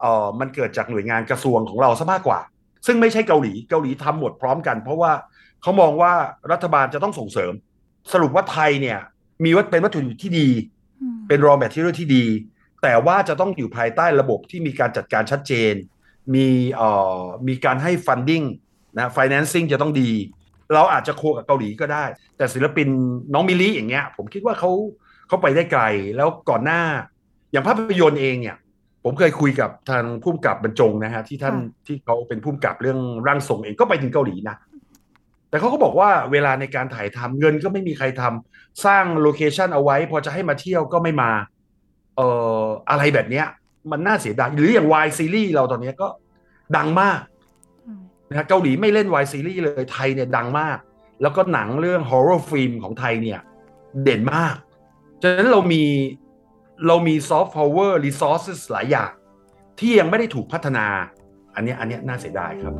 [0.03, 2.39] เอ่อมันเกิดจากหน่วยงานกระทรวงของเราซะมากกว่า
[2.85, 5.11] ซึ่งไม่ใช่เกาหลีเกาหลีทำหมดพร้อมกัน เพราะว่า
[5.61, 6.13] เขามองว่า
[6.51, 7.53] รัฐบาลจะต้องส่งเสริม
[8.13, 8.99] สรุปว่าไทยเนี่ย
[9.43, 10.49] มีวัตเป็นวัตถุดิบที่ดี
[11.01, 12.25] อืมเป็น raw material ที่ดี
[12.83, 15.73] แต่ว่าจะต้องอยู่ภายใต้ระบบที่มีการจัดการชัดเจน
[16.35, 18.45] มีเอ่อมีการให้ funding
[18.97, 20.11] นะ financing จะต้องดี
[20.73, 22.05] เราอาจจะโคกับเกาหลีก็ได้
[22.37, 22.87] แต่ศิลปิน
[23.33, 24.71] น้องมิลลิอย่างเงี้ย ผมคิดว่าเขา
[25.27, 25.83] เขาไปได้ไกล
[26.15, 26.81] แล้วก่อนหน้า
[27.51, 28.55] อย่างภาพยนตร์เองเนี่ย
[29.03, 31.55] ผมเคยคุยกับทางผู้กำกับบรรจงนะฮะที่ท่าน
[31.87, 34.55] ที่เขาเป็นผู้กำกับเรื่องร่างทรงเองก็ไปถึงเกาหลีนะ
[35.49, 41.31] แต่เขาก็บอกว่าเวลาในการถ่ายทำเงินก็ไม่มีใครทำสร้างโลเคชันเอาไว้ พอจะให้มาเที่ยวก็ไม่มา
[42.15, 42.27] เอ่
[42.61, 43.45] ออะไรแบบเนี้ย
[43.91, 46.07] มันน่าเสียดายหรืออย่างวายซีรีส์เราตอนเนี้ยก็
[46.77, 47.19] ดังมาก
[48.29, 50.77] นะฮะเกาหลีไม่เล่นวายซีรีส์เลยไทยเนี่ยดังมาก
[51.21, 53.39] แล้วก็หนังเรื่อง horror film ของไทยเนี่ย
[54.03, 54.55] เด่นมาก
[55.21, 55.83] ฉะนั้นเรามี
[56.87, 59.11] เรามี soft power resources หลายอย่าง
[59.79, 60.85] ที่ยังไม่ได้ถูกพัฒนา
[61.55, 62.73] อันนี้อันนี้น่าเสียดายครับ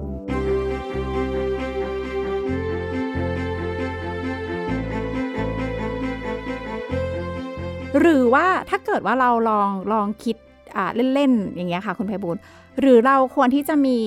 [8.00, 10.36] หรือว่าถ้าเกิดว่าเราลองลองคิด
[11.14, 12.38] เล่นๆ อย่างเงี้ยค่ะ คุณไพบูล
[12.80, 13.98] หรือเราควรที่จะมี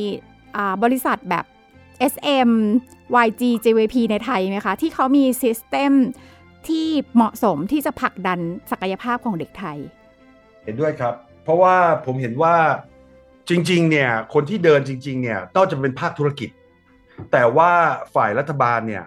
[0.83, 1.44] บริษัทแบบ
[2.12, 2.51] SM
[3.27, 5.92] YG JVP ในไทยไหมคะ ที่เขามีซิสเต็ม
[6.68, 8.38] ที่เหมาะสมที่จะผลักดัน
[8.70, 9.79] ศักยภาพของเด็กไทย
[10.64, 11.76] เห็นด้วยครับ เพราะว่า
[12.07, 12.55] ผมเห็นว่า
[13.48, 16.50] จริงๆเนี่ยคนที่เดินจริง ๆเนี่ยนอกจากเป็นภาคธุรกิจ
[17.33, 17.70] แต่ว่า
[18.14, 19.05] ฝ่ายรัฐบาลเนี่ย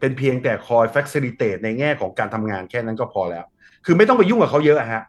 [0.00, 3.44] เป็นเพียงแต่คอย facilitate ในแง่ของการทำงานแค่นั้นก็พอแล้ว
[3.84, 5.02] คือไม่ต้องไปยุ่งกับเขาเยอะอะฮะ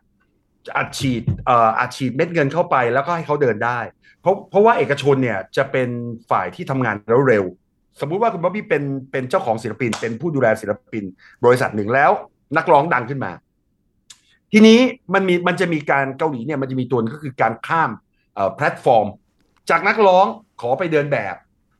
[0.77, 3.79] อัดฉีดเอ่ออัดฉีดเม็ดเงินเข้าไปแล้วก็ให้เขาเดินได้
[4.21, 5.89] เพราะเพราะว่าเอกชนเนี่ยจะเป็น
[6.29, 7.45] ฝ่ายที่ทำงานแล้วเร็ว
[7.99, 11.03] สมมุติว่าคุณบ๊อบบี้เป็นเป็นเจ้าของศิลปิน เป็นผู้ดูแลศิลปิน
[11.45, 12.11] บริษัทหนึ่งแล้ว
[12.57, 13.31] นักร้องดังขึ้นมา
[14.51, 14.79] ทีนี้
[15.13, 17.89] มันมีมันจะมีการเกาหลีเนี่ยมันจะมีตัวก็คือการข้าม
[18.55, 19.07] แพลตฟอร์ม
[19.69, 20.25] จากนักร้อง
[20.61, 21.35] ขอไปเดินแบบ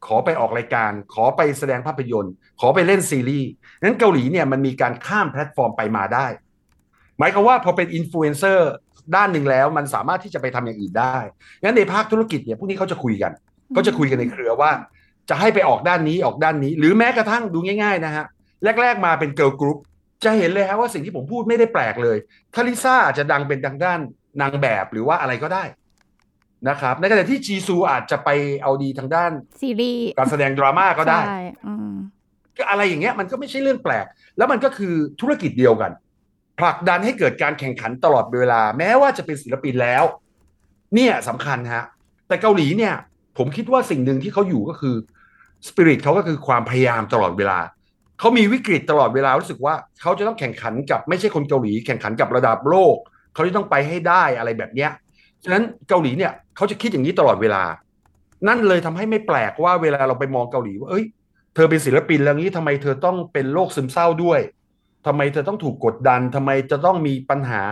[0.07, 3.49] ขอไปออกรายการ ขอไปแสดงภาพยนตร์ ขอไปเล่นซีรีส์
[3.83, 6.27] นั้นเกาหลีเนี่ยมันมีการข้ามแพลตฟอร์มไปมาได้
[7.17, 8.71] หมายความว่าพอเป็นอินฟลูเอนเซอร์
[9.15, 11.17] ด้านหนึ่งแล้วมันสามารถที่จะไปทำอย่างอื่นได้
[11.63, 13.31] งั้นในภาคธุรกิจเนี่ยพวกนี้เขาจะคุยกัน
[13.75, 14.71] ก็จะคุยกันในเครือว่า
[15.29, 18.25] จะให้ไปออกด้านนี้ออกด้านนี้ หรือแม้กระทั่งดูง่าย ๆ นะฮะ
[18.81, 19.77] แรก ๆ มาเป็นเกิร์ลกรุ๊ป
[20.23, 22.17] จะเห็นเลยฮะว่าสิ่งที่ผมพูดไม่ได้แปลกเลย
[22.53, 23.99] ถ้าลิซ่าอาจจะดังเป็นทางด้าน
[24.41, 25.63] นางแบบหรือว่าอะไรก็ได้
[26.69, 28.29] นะครับในขณะที่จีซูอาจจะไป
[28.63, 31.93] เอาดีทางด้านซีรีส์การแสดงดราม่าก็ได้ใช่อืม
[32.57, 34.05] ก็อะไรอย่างเงี้ยมันก็ไม่ใช่เรื่องแปลก
[34.37, 35.91] แล้วมันก็คือธุรกิจเดียวกัน
[36.59, 40.03] ผลักดันให้เกิดการแข่งขันตลอดเวลา แม้ว่าจะเป็นศิลปินแล้ว
[40.95, 41.83] เนี่ยสำคัญฮะ
[42.27, 42.93] แต่เกาหลีเนี่ย
[43.37, 44.95] ผมคิดว่าสิ่งหนึ่งที่เขาอยู่ก็คือ
[45.67, 47.59] สปิริตเขาก็คือความพยายามตลอดเวลา
[48.19, 52.95] เขามีวิกฤตตลอดเวลารู้สึกว่าเขาจะต้องแข่งขันกับไม่ใช่คนเกาหลีแข่งขันกับระดับโลก
[53.33, 54.91] เขาจะต้องไปให้ได้อะไรแบบเนี้ย
[55.43, 57.63] ฉะนั้นเกาหลีเนี่ยเขาจะคิดอย่างนี้ตลอดเวลา
[58.47, 61.05] นั่นเลยทำให้ไม่แปลกว่าเวลาเราไปมองเกาหลีว่าเอ้ย
[61.55, 64.39] เธอเป็นศิลปินแล้วงี้ทำไมเธอต้องเป็นโรคซึมเศร้าด้วย
[65.07, 67.63] ทำไมเธอต้องถูกกดดันทำไมจะต้องมีปัญหา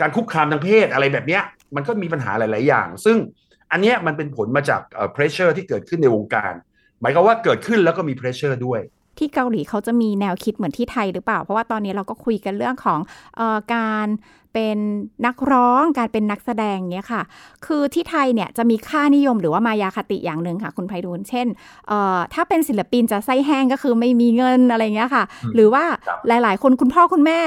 [0.00, 1.42] การคุกคามทางเพศอะไรแบบเนี้ย
[1.74, 3.16] มันก็มีปัญหาหลาย ๆ อย่าง ซึ่ง
[3.72, 6.52] อันเนี้ยมันเป็นผลมาจากเอ่อ pressure ที่เกิดขึ้นในวงการ
[7.04, 8.80] มายความว่าเกิดขึ้นแล้วก็มีเพรสเชอร์ด้วย
[9.18, 12.98] ที่เกาหลีเขาจะมีแนวคิดเหมือนที่ไทยหรือเปล่า เพราะว่าตอนนี้เราก็คุยกันเรื่องของ
[13.38, 14.06] ออการ
[14.54, 14.78] เป็น
[15.26, 17.22] นักร้องการเป็นนักแสดงเนี้ยค่ะ
[17.66, 21.46] คือที่ไทยเนี่ยจะมีค่านิยมหรือว่ามายาคติอย่างหนึ่งค่ะ คุณไพฑูรย์เช่น
[22.34, 25.84] ถ้าเป็นศิลปินจะไส้แห้งก็คือไม่มีเงินอะไรเงี้ยค่ะ หรือว่า
[26.28, 27.40] หลายๆ คนคุณพ่อคุณแม่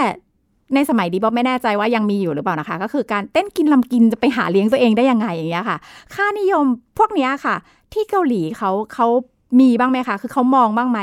[0.75, 5.77] ในสมัยดีบ๊อบไม่แน่ใจว่ายังมีอยู่หรือเปล่านะคะ ก็คือการเต้นกินลำกินจะไปหาเลี้ยงตัวเองได้ยังไงอย่างเงี้ยค่ะ
[6.13, 6.65] ค่านิยม
[6.97, 7.55] พวกเนี้ยค่ะ
[7.93, 9.07] ที่เกาหลีเขาเขา
[9.59, 10.99] มีบ้างไหมคะ คือเขามองบ้างไหม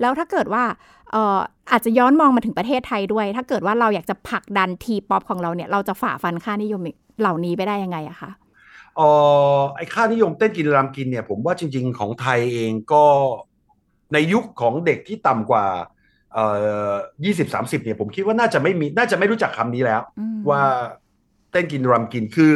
[0.00, 0.64] แล้วถ้าเกิดว่า
[1.12, 1.38] เอ่อ
[1.72, 6.80] อาจจะย้อนมองมาถึงประเทศไทยด้วย ถ้าเกิดว่าเราอยากจะผลักดันทีป๊อปของเราเนี่ย เราจะฝ่าฟันค่านิยม
[7.20, 8.30] เหล่านี้ไปได้ยังไงอะคะ
[8.96, 9.00] เอ
[9.56, 13.04] อไอค่านิยมเต้นกินรำกินเนี่ย ผมว่าจริง ๆ ของไทยเองก็
[14.12, 15.66] ในยุคของเด็กที่ต่ำกว่า
[16.32, 16.44] เอ่
[16.90, 16.92] อ
[17.24, 20.00] ยี่สิบสามสิบเนี่ยผมคิดว่าน่าจะไม่มีน่าจะไม่รู้จักคำนี้แล้ว
[20.50, 20.62] ว่า
[21.52, 22.52] เต้นกินรำกินคือ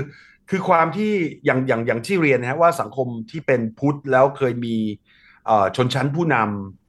[0.51, 1.13] คือความที่
[1.45, 4.77] อย่างอย่างอย่างที่เรียนนะฮะว่าสังคมที่เป็นพุทธแล้วเคยมี
[5.77, 6.37] ชนชั้นผู้น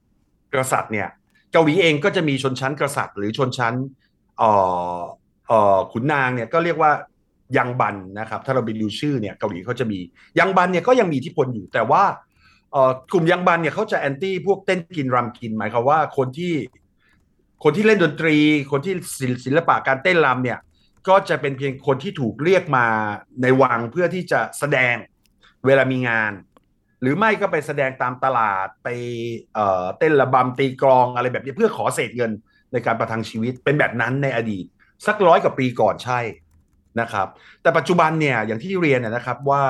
[0.01, 1.09] ำกษัตริย์เนี่ย
[1.51, 3.75] เกาหลีเองก็จะมีชนชั้นกษัตริย์ หรือชนชั้น
[5.91, 6.91] ขุนนางเนี่ยก็เรียกว่า
[7.57, 9.99] ยังบันนะครับ ถ้าเราไปดูชื่อเนี่ยเกาหลีเขาจะมี
[10.39, 12.03] ยังบันเนี่ยก็ยังมีอิทธิพลอยู่ แต่ว่า
[13.11, 16.53] กลุ่มยังบันเนี่ยเขาจะแอนตี้พวกเต้นกินรำกินหมายความว่าคนที่
[17.63, 18.35] คนที่เล่นดนตรี
[18.71, 18.93] คนที่
[19.45, 20.59] ศิลปะการเต้นรำเนี่ย
[21.07, 22.85] ก็จะเป็นเพียงคนที่ถูกเรียกมา
[23.41, 24.95] ในวังเพื่อที่จะแสดง
[25.65, 26.31] เวลามีงาน
[27.03, 28.87] หรือไม่ก็ไปแสดงตามตลาดไป
[29.53, 32.31] เเต้นระบำตีกลองอะไรแบบนี้เพื่อขอเศษเงิน
[32.71, 34.65] ในการประทังชีวิตเป็นแบบนั้นในอดีต
[35.07, 36.19] สักร้อยกว่าปีก่อนใช่
[36.99, 37.27] นะครับ
[37.61, 39.63] แต่ปัจจุบันเนี่ยอย่างที่เรียนนะครับว่า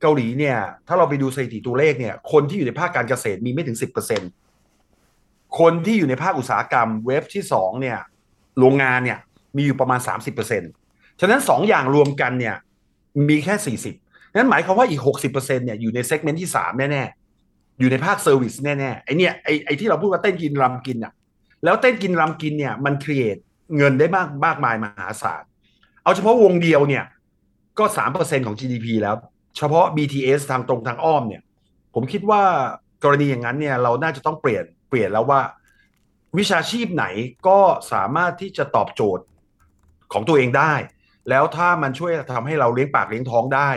[0.00, 4.22] เกาหลีเนี่ย ถ้าเราไปดูสถิติตัวเลขเนี่ย คนที่อยู่ในภาคการเกษตรมีไม่ถึงสิบเปอร์เซ็น
[5.58, 7.98] คนที่อยู่ในภาคอุตสาหกรรม wave ที่สองเนี่ย
[8.58, 9.18] โรงงานเนี่ย
[9.56, 10.62] มีอยู่ประมาณสามสิบเปอร์เซ็น
[11.20, 12.56] ฉะนั้นสองอย่างรวมกันเนี่ย
[13.28, 13.94] มีแค่สี่สิบ
[14.34, 21.12] นั้นหมายความว่าอีกหกสิบเปอร์เซ็นเนี่ยอยู่ใน segment ที่สามแน่ๆ อยู่ในภาค service แน่ๆ ไอเนี่ยไอไอที่เราพูดว่าเต้นกินรำกินอะ
[21.64, 23.38] แล้วเต้นกินรำกินเนี่ยมัน create
[23.76, 25.42] เงินได้มากมากมายมหาศาล
[26.02, 27.04] เอาเฉพาะวงเดียวเนี่ย
[27.78, 29.16] ก็สามเปอร์เซ็นของ GDP แล้ว
[29.56, 31.42] เฉพาะ BTS ทางตรงทางอ้อมเนี่ย
[31.94, 32.42] ผมคิดว่า
[33.04, 35.40] กรณีอย่างนั้นเนี่ยเราน่าจะต้องเปลี่ยนเปลี่ยนแล้วว่า
[36.38, 37.04] วิชาชีพไหน
[37.48, 37.58] ก็
[37.92, 39.24] สามารถที่จะตอบโจทย์
[40.12, 40.74] ของตัวเองได้
[41.28, 43.70] แล้วถ้ามันช่วยทำให้เราเลี้ยงปากเลี้ยงท้องได้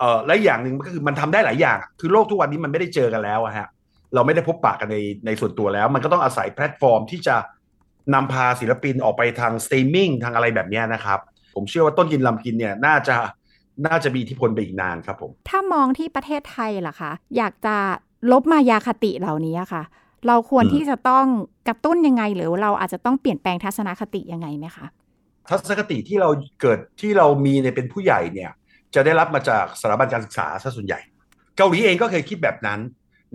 [0.00, 3.66] เออและอย่างหนึ่งก็คือมันทำได้หลายอย่าง คือโลกทุกวันนี้มันไม่ได้เจอกันแล้วอะฮะ
[4.14, 7.36] เราไม่ได้พบปะกันในในส่วนตัวแล้ว มันก็ต้องอาศัยแพลตฟอร์มที่จะ
[8.14, 11.18] นำพาศิลปินออกไปทางสตรีมมิ่งทางอะไรแบบนี้นะครับ
[11.54, 13.16] ผมเชื่อว่าเต้นกินรำกินเนี่ยน่าจะ
[13.86, 17.76] น่าจะมีอิทธิพลไปอีกนานครับผม ถ้ามองที่ประเทศไทยล่ะคะ อยากจะ
[18.32, 19.82] ลบมายาคติเหล่านี้ค่ะ
[20.26, 21.24] เราควรที่จะต้อง
[21.68, 24.86] กระตุ้นยังไง หรือเราอาจจะต้องเปลี่ยนแปลงทัศนคติยังไงไหมคะ
[25.48, 26.28] ทัศนคติที่เรา
[26.60, 28.50] เกิดที่เรามีในเป็นผู้ใหญ่เนี่ย
[28.94, 31.00] จะได้รับมาจากสถาบันการศึกษาซะส่วนใหญ่
[31.56, 32.80] เกาหลีเองก็เคยคิดแบบนั้น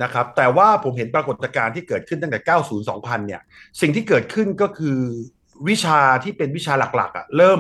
[0.04, 3.42] นะครับ แต่ว่าผมเห็นปรากฏการณ์ที่เกิดขึ้นตั้งแต่ 90 2000 เนี่ย
[3.82, 5.00] สิ่งที่เกิดขึ้นก็คือ
[5.70, 7.60] วิชาที่เป็นวิชาหลักๆอะเริ่ม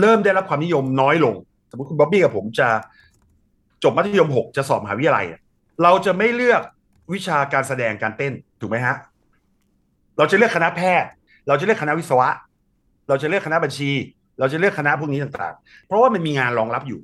[0.00, 1.34] เริ่มได้รับความนิยมน้อยลง
[1.70, 2.68] สมมติคุณบ๊อบบี้กับผมจะ
[3.82, 5.26] จบมัธยม 6 จะสอบมหาวิทยาลัย
[5.82, 6.62] เราจะไม่เลือก
[7.12, 8.96] วิชาการแสดงการเต้นถูกไหมฮะ
[10.18, 11.08] เราจะเลือกคณะแพทย์
[11.48, 12.28] เราจะเลือกคณะวิศวะ
[13.08, 13.90] เราจะเลือกคณะบัญชี
[14.38, 17.00] เราจะเลือกคณะพวกนี้ต่างๆ เพราะว่ามันมีงานรองรับอยู่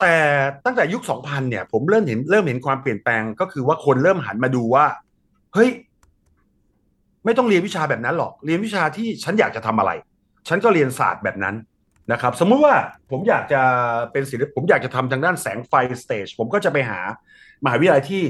[0.00, 0.16] แต่
[0.64, 4.86] ตั้งแต่ยุค 2000 เนี่ย ผมเริ่มเห็นเริ่มเห็นความเปลี่ยนแปลงก็คือว่าคนเริ่มหันมาดูว่า
[5.54, 5.70] เฮ้ย
[7.24, 9.90] ไม่ต้องเรียนวิชาแบบนั้นหรอก เรียนวิชาที่ฉันอยากจะทำอะไร
[10.48, 11.56] ฉันก็เรียนศาสตร์แบบนั้น
[12.12, 12.74] นะครับ สมมุติว่า
[13.10, 13.62] ผมอยากจะ
[14.12, 17.00] เป็นศิลป์ผมอยากจะทำทางด้านแสงไฟ stage ผมก็จะไปหา
[17.64, 18.24] มหาวิทยาลัยที่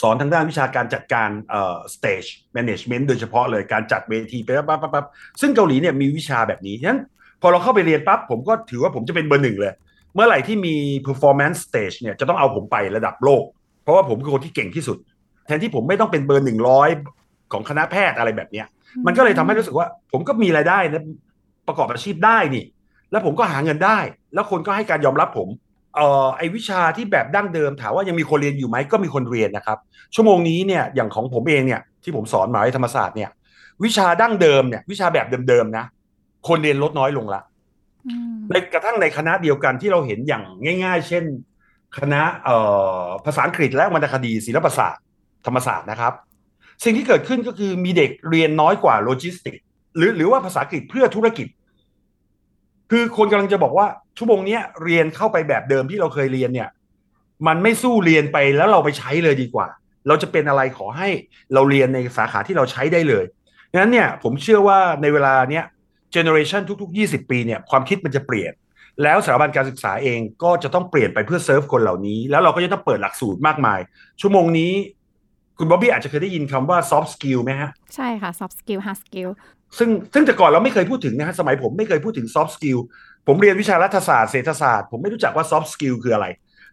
[0.00, 5.06] สอนทางด้านวิชาการจัดการเอ่อ stage management โดยเฉพาะเลยการจัดเวทีไปปั๊บปั๊บปั๊บ
[5.40, 7.00] ซึ่งเกาหลีเนี่ยมีวิชาแบบนี้ฉะนั้น
[7.42, 9.72] พอเราเข้าไปเรียนปั๊บผมก็ถือว่าผมจะเป็นเบอร์หนึ่งเลย
[10.14, 10.74] เมื่อไหร่ที่มี
[11.06, 13.44] performance stage เนี่ยจะต้องเอาผมไประดับโลก
[13.82, 14.98] เพราะว่าผมคือคนที่เก่งที่สุด
[15.46, 16.88] แทนที่ผมไม่ต้องเป็นเบอร์หนึ่งร้อย
[17.52, 18.66] ของคณะแพทย์อะไรแบบเนี้ย
[19.06, 21.02] มันก็เลยทำให้รู้สึกว่า ผมก็มีรายได้นะ
[21.68, 22.64] ประกอบอาชีพได้นี่
[23.10, 23.98] แล้วผมก็หาเงินได้
[24.34, 25.48] แล้วคนก็ให้การยอมรับผม
[25.96, 29.78] เอ่อไอวิชาที่แบบดั้งเดิมถามว่ายังมีคนเรียนอยู่ไหมก็มีคนเรียนนะครับ
[30.14, 33.30] ชั่วโมงนี้เนี่ยอย่างของผมเองเนี่ยที่ผมสอนมหาวิทยาลัยธรรมศาสตร์เนี่ย
[33.84, 35.84] วิชาดั้งเดิมเนี่ยวิชาแบบเดิมๆนะ
[36.48, 37.42] คนเรียนลดน้อยลงละ
[38.50, 40.42] ในกระทั่งในคณะเดียวกันที่เราเห็นอย่าง
[40.84, 41.24] ง่าย ๆ เช่น
[41.98, 42.22] คณะ
[43.24, 45.04] ภาษาอังกฤษและวรรณคดีศิลปศาสตร์
[45.46, 46.12] ธรรมศาสตร์นะครับ
[46.84, 49.54] สิ่งที่เกิดขึ้นก็คือมีเด็กเรียนน้อยกว่าโลจิสติก
[49.96, 51.46] หรือหรือว่าภาษาอังกฤษเพื่อธุรกิจ
[52.90, 53.86] คือคนกำลังจะบอกว่า
[54.18, 56.68] ชั่วโมงนี้เรียนเข้าไปแบบเดิมที่เราเคยเรียนเนี่ย
[57.46, 59.66] มันไม่สู้เรียนไปแล้วเราไปใช้เลยดีกว่า
[60.08, 61.08] เราจะเป็นอะไรขอให้
[61.54, 63.24] เราเรียนในสาขาที่เราใช้ได้เลย
[63.74, 65.64] งั้นเนี่ยผมเชื่อว่าในเวลาเนี้ย
[66.12, 68.52] เจเนอเรชันทุก ๆ 20 ปีเนี่ยความคิดมันจะเปลี่ยน
[69.02, 73.80] แล้วสถาบันการศึกษาเองก็จะต้องเปลี่ยนไปเพื่อเซิร์ฟคนเหล่านี้ แล้วเราก็จะต้องเปิดหลักสูตรมากมาย
[74.20, 74.72] ชั่วโมงนี้
[75.58, 79.30] คุณบ๊อบบี้อาจจะเคยได้ยินคำว่า soft skill ไหมฮะ ใช่ค่ะ soft skill hard skill
[79.78, 82.78] ซึ่งซึ่งแต่ก่อนเราไม่เคยพูดถึงนะฮะสมัยผมไม่เคยพูดถึง soft skill
[83.26, 86.26] ผมเรียนวิชารัฐศาสตร์เศรษฐศาสตร์ผมไม่รู้จักว่า soft skill คืออะไร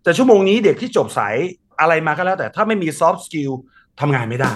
[0.04, 1.36] แต่ชั่วโมงนี้เด็กที่จบสาย
[1.82, 3.52] อะไรมาก็แล้ว แต่ถ้าไม่มี soft skill
[3.99, 4.54] ทำงานไม่ได้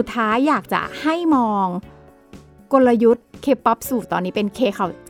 [0.00, 1.66] สุดท้ายอยากจะให้มอง
[2.72, 4.60] กลยุทธ์ K-POP สู่ตอนนี้เป็น K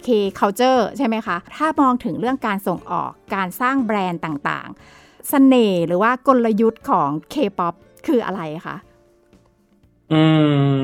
[0.07, 4.81] K culture ใช่ไหมคะ ถ้ามองถึงเรื่องการส่งออกการสร้างแบรนด์ต่างๆส
[5.29, 7.75] เสน่ห์หรือว่ากลยุทธ์ของ K-POP
[8.07, 8.77] คืออะไรคะ
[10.13, 10.23] อื
[10.73, 10.77] ม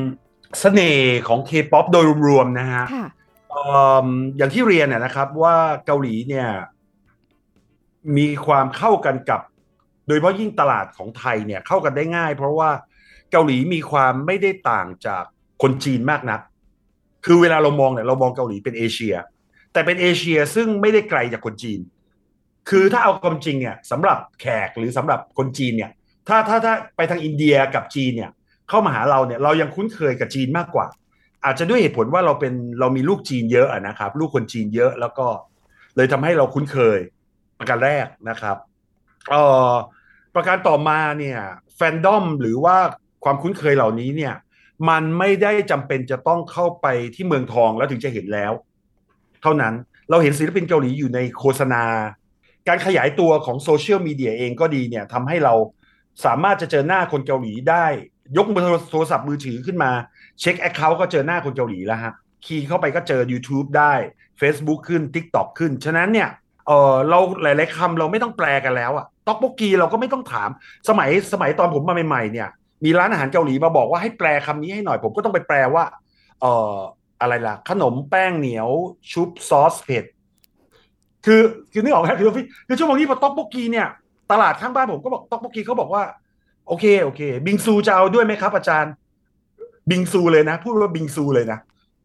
[0.61, 3.07] เสน่ห์ของ K-POP โดยรวมๆนะฮะค่ะ
[3.51, 3.65] เอิ่
[4.05, 6.49] มอย่างที่เรียนเนี่ยนะครับว่าเกาหลีเนี่ย
[8.17, 9.41] มีความเข้ากันกับ
[10.07, 12.71] โดยเฉพาะยิ่งตลาดของไทยเนี่ยเข้ากันได้ง่าย เพราะว่า
[13.33, 15.25] เกาหลีมีความไม่ได้ต่างจาก
[15.63, 16.41] คนจีนมากนัก
[17.25, 19.15] คือเวลาเรามองเนี่ยเรามองเกาหลีเป็นเอเชีย
[19.73, 21.81] แต่เป็นเอเชียซึ่งไม่ได้ไกลจากคนจีน
[22.71, 25.91] คือถ้าเอาความจริงเนี่ยสำหรับแขกหรือสำหรับคนจีนเนี่ย
[26.29, 28.31] ถ้าถ้าถ้าไปทางอินเดียกับจีนเนี่ย
[28.69, 30.87] เข้ามาหาเราเนี่ยเรายังคุ้นเคยกับจีนมากกว่า
[31.45, 35.27] อาจจะด้วยเหตุผลว่าเราเป็นเรามีลูกจีนเยอะนะครับ ลูกคนจีนเยอะแล้วก็
[35.97, 36.99] เลยทำให้เราคุ้นเคย
[37.59, 38.57] ประการแรกนะครับ
[39.31, 39.73] เอ่อ
[40.35, 41.39] ประการต่อมาเนี่ย
[41.77, 42.77] แฟนดอมหรือว่า
[43.27, 44.35] ความคุ้นเคยเหล่านี้เนี่ย
[44.89, 48.53] มันไม่ได้จำเป็นจะต้องเข้าไปที่เมืองทองแล้วถึงจะเห็นแล้ว
[49.43, 49.75] เท่านั้น
[50.11, 51.85] เราเห็นศิลปินเกาหลีอยู่ในโฆษณา
[52.69, 55.55] การขยายตัวของโซเชียลมีเดียเองก็ดีเนี่ยทำให้เรา
[56.25, 57.87] สามารถจะเจอหน้าคนเกาหลีได้
[58.37, 59.91] ยกมือโทรศัพท์มือถือขึ้นมา
[60.41, 62.13] เช็ค account ก็เจอหน้าคนเกาหลีแล้วฮะ
[62.45, 63.93] key เข้าไปก็เจอ YouTube ได้
[64.41, 66.29] Facebook ขึ้น TikTok ขึ้น ฉะนั้นเนี่ย
[66.67, 70.49] เออเราหลาย ๆคำเราไม่ต้องแปลกันแล้วอะต็อกโบกีเราก็ไม่ต้องถาม
[70.89, 72.49] สมัยสมัยตอนผมมาใหม่ ๆ เนี่ย
[72.85, 75.85] มีร้านอาหารเกาหลีมาบอกว่าให้แปลคำนี้ให้หน่อยผมก็ต้องไปแปลว่า
[76.41, 76.77] เอ่อ
[77.21, 78.69] อะไรล่ะ ขนมแป้งเหนียว
[79.13, 80.05] ชุบซอสเผ็ด
[81.25, 83.87] คือคือนึกออกไหมคือพี่คือช่วงนี้พอต็อกโบกีเนี่ย
[84.31, 86.03] ตลาดข้างบ้านผมก็บอกต็อกโบกีเขาบอกว่า
[86.69, 88.93] โอเคโอเค บิงซูจะเอาด้วยไหมครับ อาจารย์
[89.91, 91.59] บิงซูเลยนะ พูดว่าบิงซูเลยนะ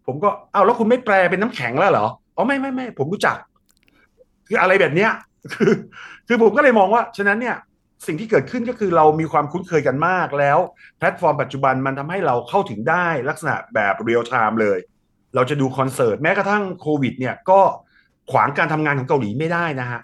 [0.05, 3.37] ผมก็เอาแล้วคุณไม่แปลเป็นน้ำแข็งแล้วเหรออ๋อไม่ไม่ไม่ผมรู้จัก
[4.47, 5.11] คืออะไรแบบเนี้ย
[5.53, 5.73] คือ
[6.27, 7.55] คือผมก็เลยมองว่า ฉะนั้นเนี่ย
[8.05, 10.57] สิ่งที่เกิดขึ้นก็คือเรามีความคุ้นเคยกันมากแล้ว
[10.97, 14.79] แพลตฟอร์มปัจจุบันมันทำให้เราเข้าถึงได้ลักษณะแบบ real time เลย
[15.35, 17.59] เราจะดูคอนเสิร์ตแม้กระทั่งโควิดเนี่ยก็
[18.31, 20.01] ขวางการทำงานของเกาหลีไม่ได้นะฮะ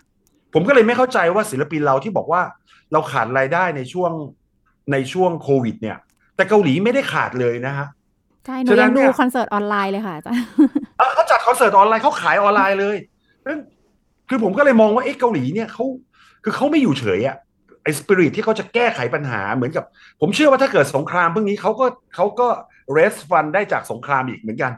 [0.54, 2.42] ผมก็เลยไม่เข้าใจว่าศิลปินเราที่บอกว่า
[2.92, 4.12] เราขาดรายได้ในช่วง
[4.92, 5.98] ในช่วงโควิด เนี่ย
[6.36, 7.88] แต่เกาหลีไม่ได้ขาดเลยนะฮะ
[8.46, 10.44] ใช่หนูยังดูคอนเสิร์ตออนไลน์เลยค่ะอาจารย์
[11.14, 12.98] เขาจัดคอนเสิร์ตออนไลน์เขาขายออนไลน์เลย
[14.30, 15.86] คือผมก็เลยมองว่าเอ๊ะเกาหลีเนี่ยเขา
[16.44, 17.38] คือเขาไม่อยู่เฉยอะ
[17.88, 19.86] ไอ้สปิริตที่เขาจะแก้ไขปัญหาเหมือนกับ
[20.22, 22.48] ผมเชื่อว่าถ้าเกิดสงครามพวกนี้เขาก็เขาก็
[22.92, 24.72] เรสฟันได้จากสงครามอีกเหมือนกัน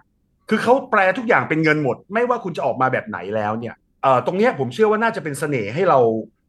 [0.50, 6.00] คือเขาแปลทุกอย่างเป็นเงินหมด ไม่ว่าคุณจะออกมาแบบไหนแล้วเนี่ยเอ่อตรงเนี้ยผมเชื่อว่าน่าจะเป็นเสน่ห์ให้เรา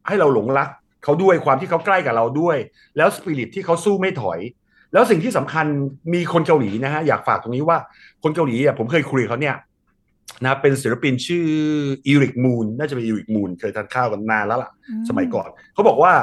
[0.07, 0.69] ให้เราหลงรัก
[1.03, 2.57] เขาด้วยความที่เขาใกล้กับเราด้วย
[2.97, 4.39] แล้วสปิริตที่เขาสู้ไม่ถอย
[4.93, 5.65] แล้วสิ่งที่สำคัญ
[6.13, 7.77] มีคนเกาหลีนะฮะอยากฝากตรงนี้ว่า
[8.23, 9.55] คนเกาหลีอะผมเคยคุยเขาเนี่ย
[10.45, 11.45] นะเป็นศิลปินชื่อ
[12.07, 14.71] อีริกมูนน่าจะเป็นอีริกมูนเคยทานข้าวกันนานแล้วล่ะ
[15.09, 16.13] สมัยก่อนเขาบอกว่า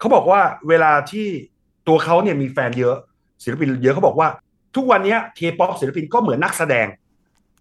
[0.00, 1.26] เขาบอกว่าเวลาที่
[1.88, 2.96] ตัวเขาเนี่ยมีแฟนเยอะ
[3.42, 4.28] ศิลปินเยอะเขาบอกว่า
[4.76, 6.86] ทุกวันนี้เคป๊อปศิลปินก็เหมือนนักแสดง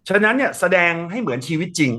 [0.08, 1.92] ฉะนั้นเนี่ยแสดงให้เหมือนชีวิตจริง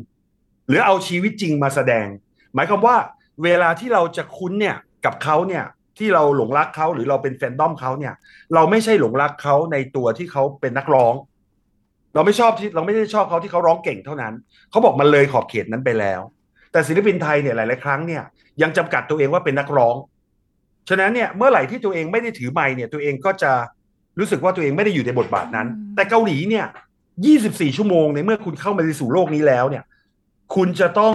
[0.69, 2.07] หรือเอาชีวิตจริงมาแสดง
[2.55, 2.97] หมายความว่า
[3.45, 5.65] เวลาที่เราจะคุ้นเนี่ยกับเขาเนี่ย
[5.99, 8.15] ที่เราหลงรักเขาหรือเราเป็นแฟนดอมเขาเนี่ย
[8.55, 11.15] เราไม่ใช่หลงรักเขาในตัวที่เขาเป็นนักร้อง
[12.15, 14.35] เราไม่ชอบที่เราไม่ได้ชอบเขาที่เขาร้องเก่งเท่านั้น
[14.71, 16.21] เขาบอกมันเลยขอบเขตนั้นไปแล้ว
[16.73, 18.23] แต่ศิลปินไทยเนี่ยหลาย ๆ ครั้งเนี่ย
[18.63, 19.97] ยังจำกัดตัวเองว่าเป็นนักร้อง
[20.89, 23.53] ฉะนั้นเนี่ยเมื่อไหร่ที่ตัวเองไม่ได้ถือไมค์เนี่ยตัวเองก็จะ
[24.19, 26.67] รู้สึกว่าตัวเองไม่ได้อยู่ในบทบาทนั้น แต่เกาหลีเนี่ย
[27.21, 29.85] 24 ชั่วโมงในเมื่อคุณเข้ามาในสู่โลกนี้แล้วเนี่ย
[30.55, 31.13] คุณจะต้อง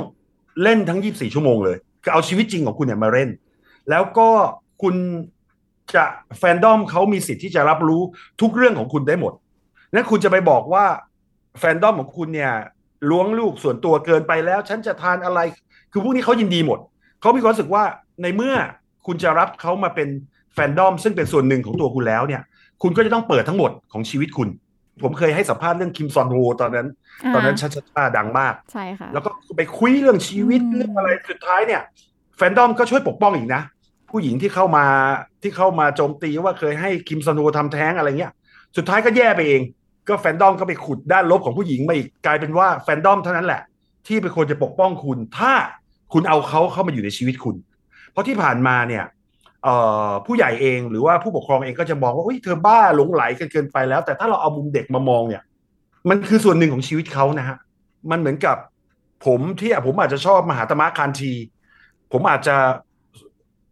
[0.64, 3.30] เล่นทั้ง 24 ชั่วโมงเลยคือเอาชีวิตจริงของคุณเนี่ยมาเล่น
[3.90, 4.30] แล้วก็
[4.82, 4.96] คุณ
[5.96, 6.06] จะ
[6.38, 8.02] แฟนดอมเขามีสิทธิ์ที่จะรับรู้
[8.42, 9.34] ทุกเรื่องของคุณได้หมด
[9.94, 10.86] นั้นคุณจะไปบอกว่า
[11.60, 12.52] แฟนดอมของคุณเนี่ย
[13.10, 15.40] ล้วงลูกส่วนตัวเกินไปแล้ว ฉันจะทานอะไร
[15.92, 16.80] คือพวกนี้เขายินดีหมด
[17.22, 17.84] เขามีความรู้สึกว่า
[18.22, 18.56] ในเมื่อ
[19.06, 20.10] คุณจะรับเขามาเป็น
[20.54, 22.42] แฟนดอมซึ่งเป็นส่วนหนึ่งของตัวคุณแล้วเนี่ย
[22.82, 24.50] คุณก็จะต้องเปิดทั้งหมดของชีวิตคุณ
[25.04, 26.88] ผมเคยให้สัมภาษณ์เรื่องคิมซอนโฮตอนนั้น
[27.34, 31.82] ตอนนั้นชัชชาดังมากใช่ค่ะแล้วก็ไปคุยเรื่องชีวิตเรื่องอะไรสุดท้ายเนี่ย
[32.38, 33.62] แฟนดอมก็ช่วยปกป้องอีกนะ
[34.12, 34.86] ผู้หญิงที่เข้ามา
[35.42, 38.34] ที่เข้ามาโจมตีว่าเคยให้คิมซอนโฮทำแท้งอะไรเงี้ย
[38.78, 39.62] สุดท้ายก็แย่ไปเอง
[40.08, 43.62] ก็แฟนดอมก็ไปขุดด้านลบของผู้หญิงมาอีกกลายเป็นว่าแฟนดอมเท่านั้นแหละ
[44.08, 45.54] ที่เป็นคนจะปกป้องคุณ ถ้า
[46.14, 47.56] คุณเอาเขาเข้ามาอยู่ในชีวิตคุณ
[48.16, 49.06] เพราะที่ผ่านมาเนี่ย
[50.26, 55.42] ผู้ใหญ่เองหรือว่าผู้ปกครองเองก็จะมองว่าเฮ้ยเธอบ้าหลงไหลกันเกินไปแล้ว แต่ถ้าเราเอามุมเด็กมามองเนี่ย
[56.10, 57.58] มันคือส่วนหนึ่งของชีวิตเขานะฮะ
[58.12, 58.58] มันเหมือนกับ
[59.26, 61.34] ผมที่ผมอาจจะชอบมหาตมะคานที
[62.12, 62.56] ผมอาจจะ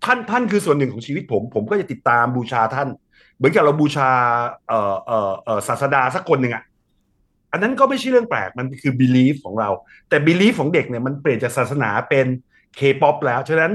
[0.06, 2.88] ท่านท่านคือส่วนหนึ่งของชีวิตผม ผมก็จะติดตามบูชาท่าน
[3.36, 4.10] เหมือนกับเราบูชา
[4.68, 6.64] เอ่อเอ่อเอ่อศาสดาสักคนหนึ่งอะ
[7.52, 9.70] อันนั้นก็ไม่ใช่เรื่องแปลกมันคือ belief ของเรา
[10.10, 12.26] แต่ belief ของเด็กเนี่ยมันเปลี่ยนจากศาสนาเป็น
[12.80, 13.72] K-POP แล้วฉะนั้น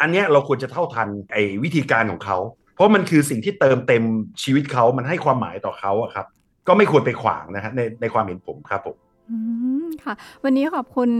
[0.00, 2.38] อันเนี้ยเราควรจะเท่าทันไอ้วิธีการของเขา
[2.74, 4.04] เพราะมันคือสิ่งที่เติมเต็ม
[4.42, 6.26] ชีวิตเขามันให้ความหมายต่อเขาอะครับ
[6.68, 8.96] ก็ไม่ควรไปขวางนะฮะในในความเห็นผมครับผม
[9.30, 9.36] อื
[9.84, 11.10] มค่ะ วันนี้ขอบคุณ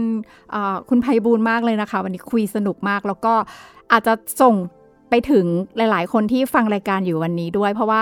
[0.89, 3.33] คุณไพบูลย์มากเลยนะคะ วันนี้คุยสนุกมาก แล้วก็
[3.91, 4.55] อาจจะส่ง
[5.09, 5.45] ไปถึง
[5.77, 8.01] หลาย ๆ คนที่ฟังรายการอยู่วันนี้ด้วย เพราะว่า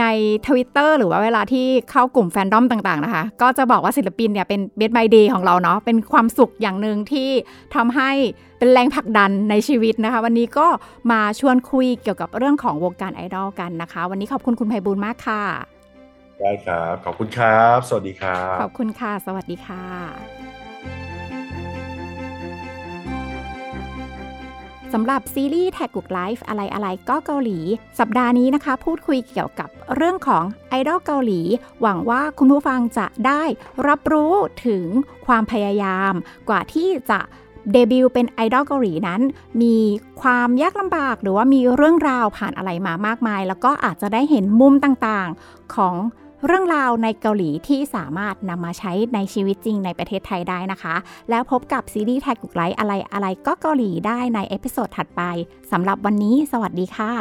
[0.00, 0.04] ใน
[0.46, 7.30] ทวิตเตอร์หรือว่าเวลาที่เข้ากลุ่มแฟนดอมต่างๆนะคะ ก็จะบอกว่าศิลปินเนี่ยเป็น bless my day ของเราเนาะเป็นความสุขอย่างหนึ่งที่
[7.74, 8.10] ทำให้
[8.58, 10.66] เป็นแรงผลักดันในชีวิตนะคะ วันนี้ก็
[11.10, 15.42] มาชวนคุยเกี่ยวกับเรื่องของวงการไอดอลกันนะคะ วันนี้ขอบคุณคุณไพบูลย์มากค่ะ
[16.40, 20.47] ได้ครับ ขอบคุณครับ สวัสดีครับ ขอบคุณค่ะ สวัสดีค่ะ
[24.92, 27.58] สำหรับซีรีส์แทกุก Life อะไรอะไรก็เกาหลี
[27.98, 31.40] สัปดาห์นี้นะคะ พูดคุยเกี่ยวกับเรื่องของไอดอลเกาหลี
[31.80, 33.42] หวังว่าคุณผู้ฟังจะได้
[33.88, 34.32] รับรู้
[34.66, 34.84] ถึง
[35.26, 36.12] ความพยายาม
[36.48, 37.20] กว่าที่จะ
[37.72, 39.20] เดบิวต์เป็นไอดอลเกาหลีนั้น
[39.62, 39.76] มี
[40.22, 45.94] ความยากลำบากหรือว่ามีเรื่องราวผ่านอะไรมามากมาย แล้วก็อาจจะได้เห็นมุมต่างๆของ
[46.46, 50.94] เรื่องราวในเกาหลีที่สามารถนำมาใช้ในชีวิตจริงในประเทศไทยได้นะคะ
[51.30, 55.22] แล้วพบกับซีรีส์แทกุก Life อะไรอะไรก็เกาหลีได้ใน episode ถัดไป
[55.72, 57.12] สำหรับวันนี้ สวัสดีค่ะ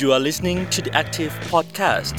[0.00, 2.16] You are listening to the Active Podcast.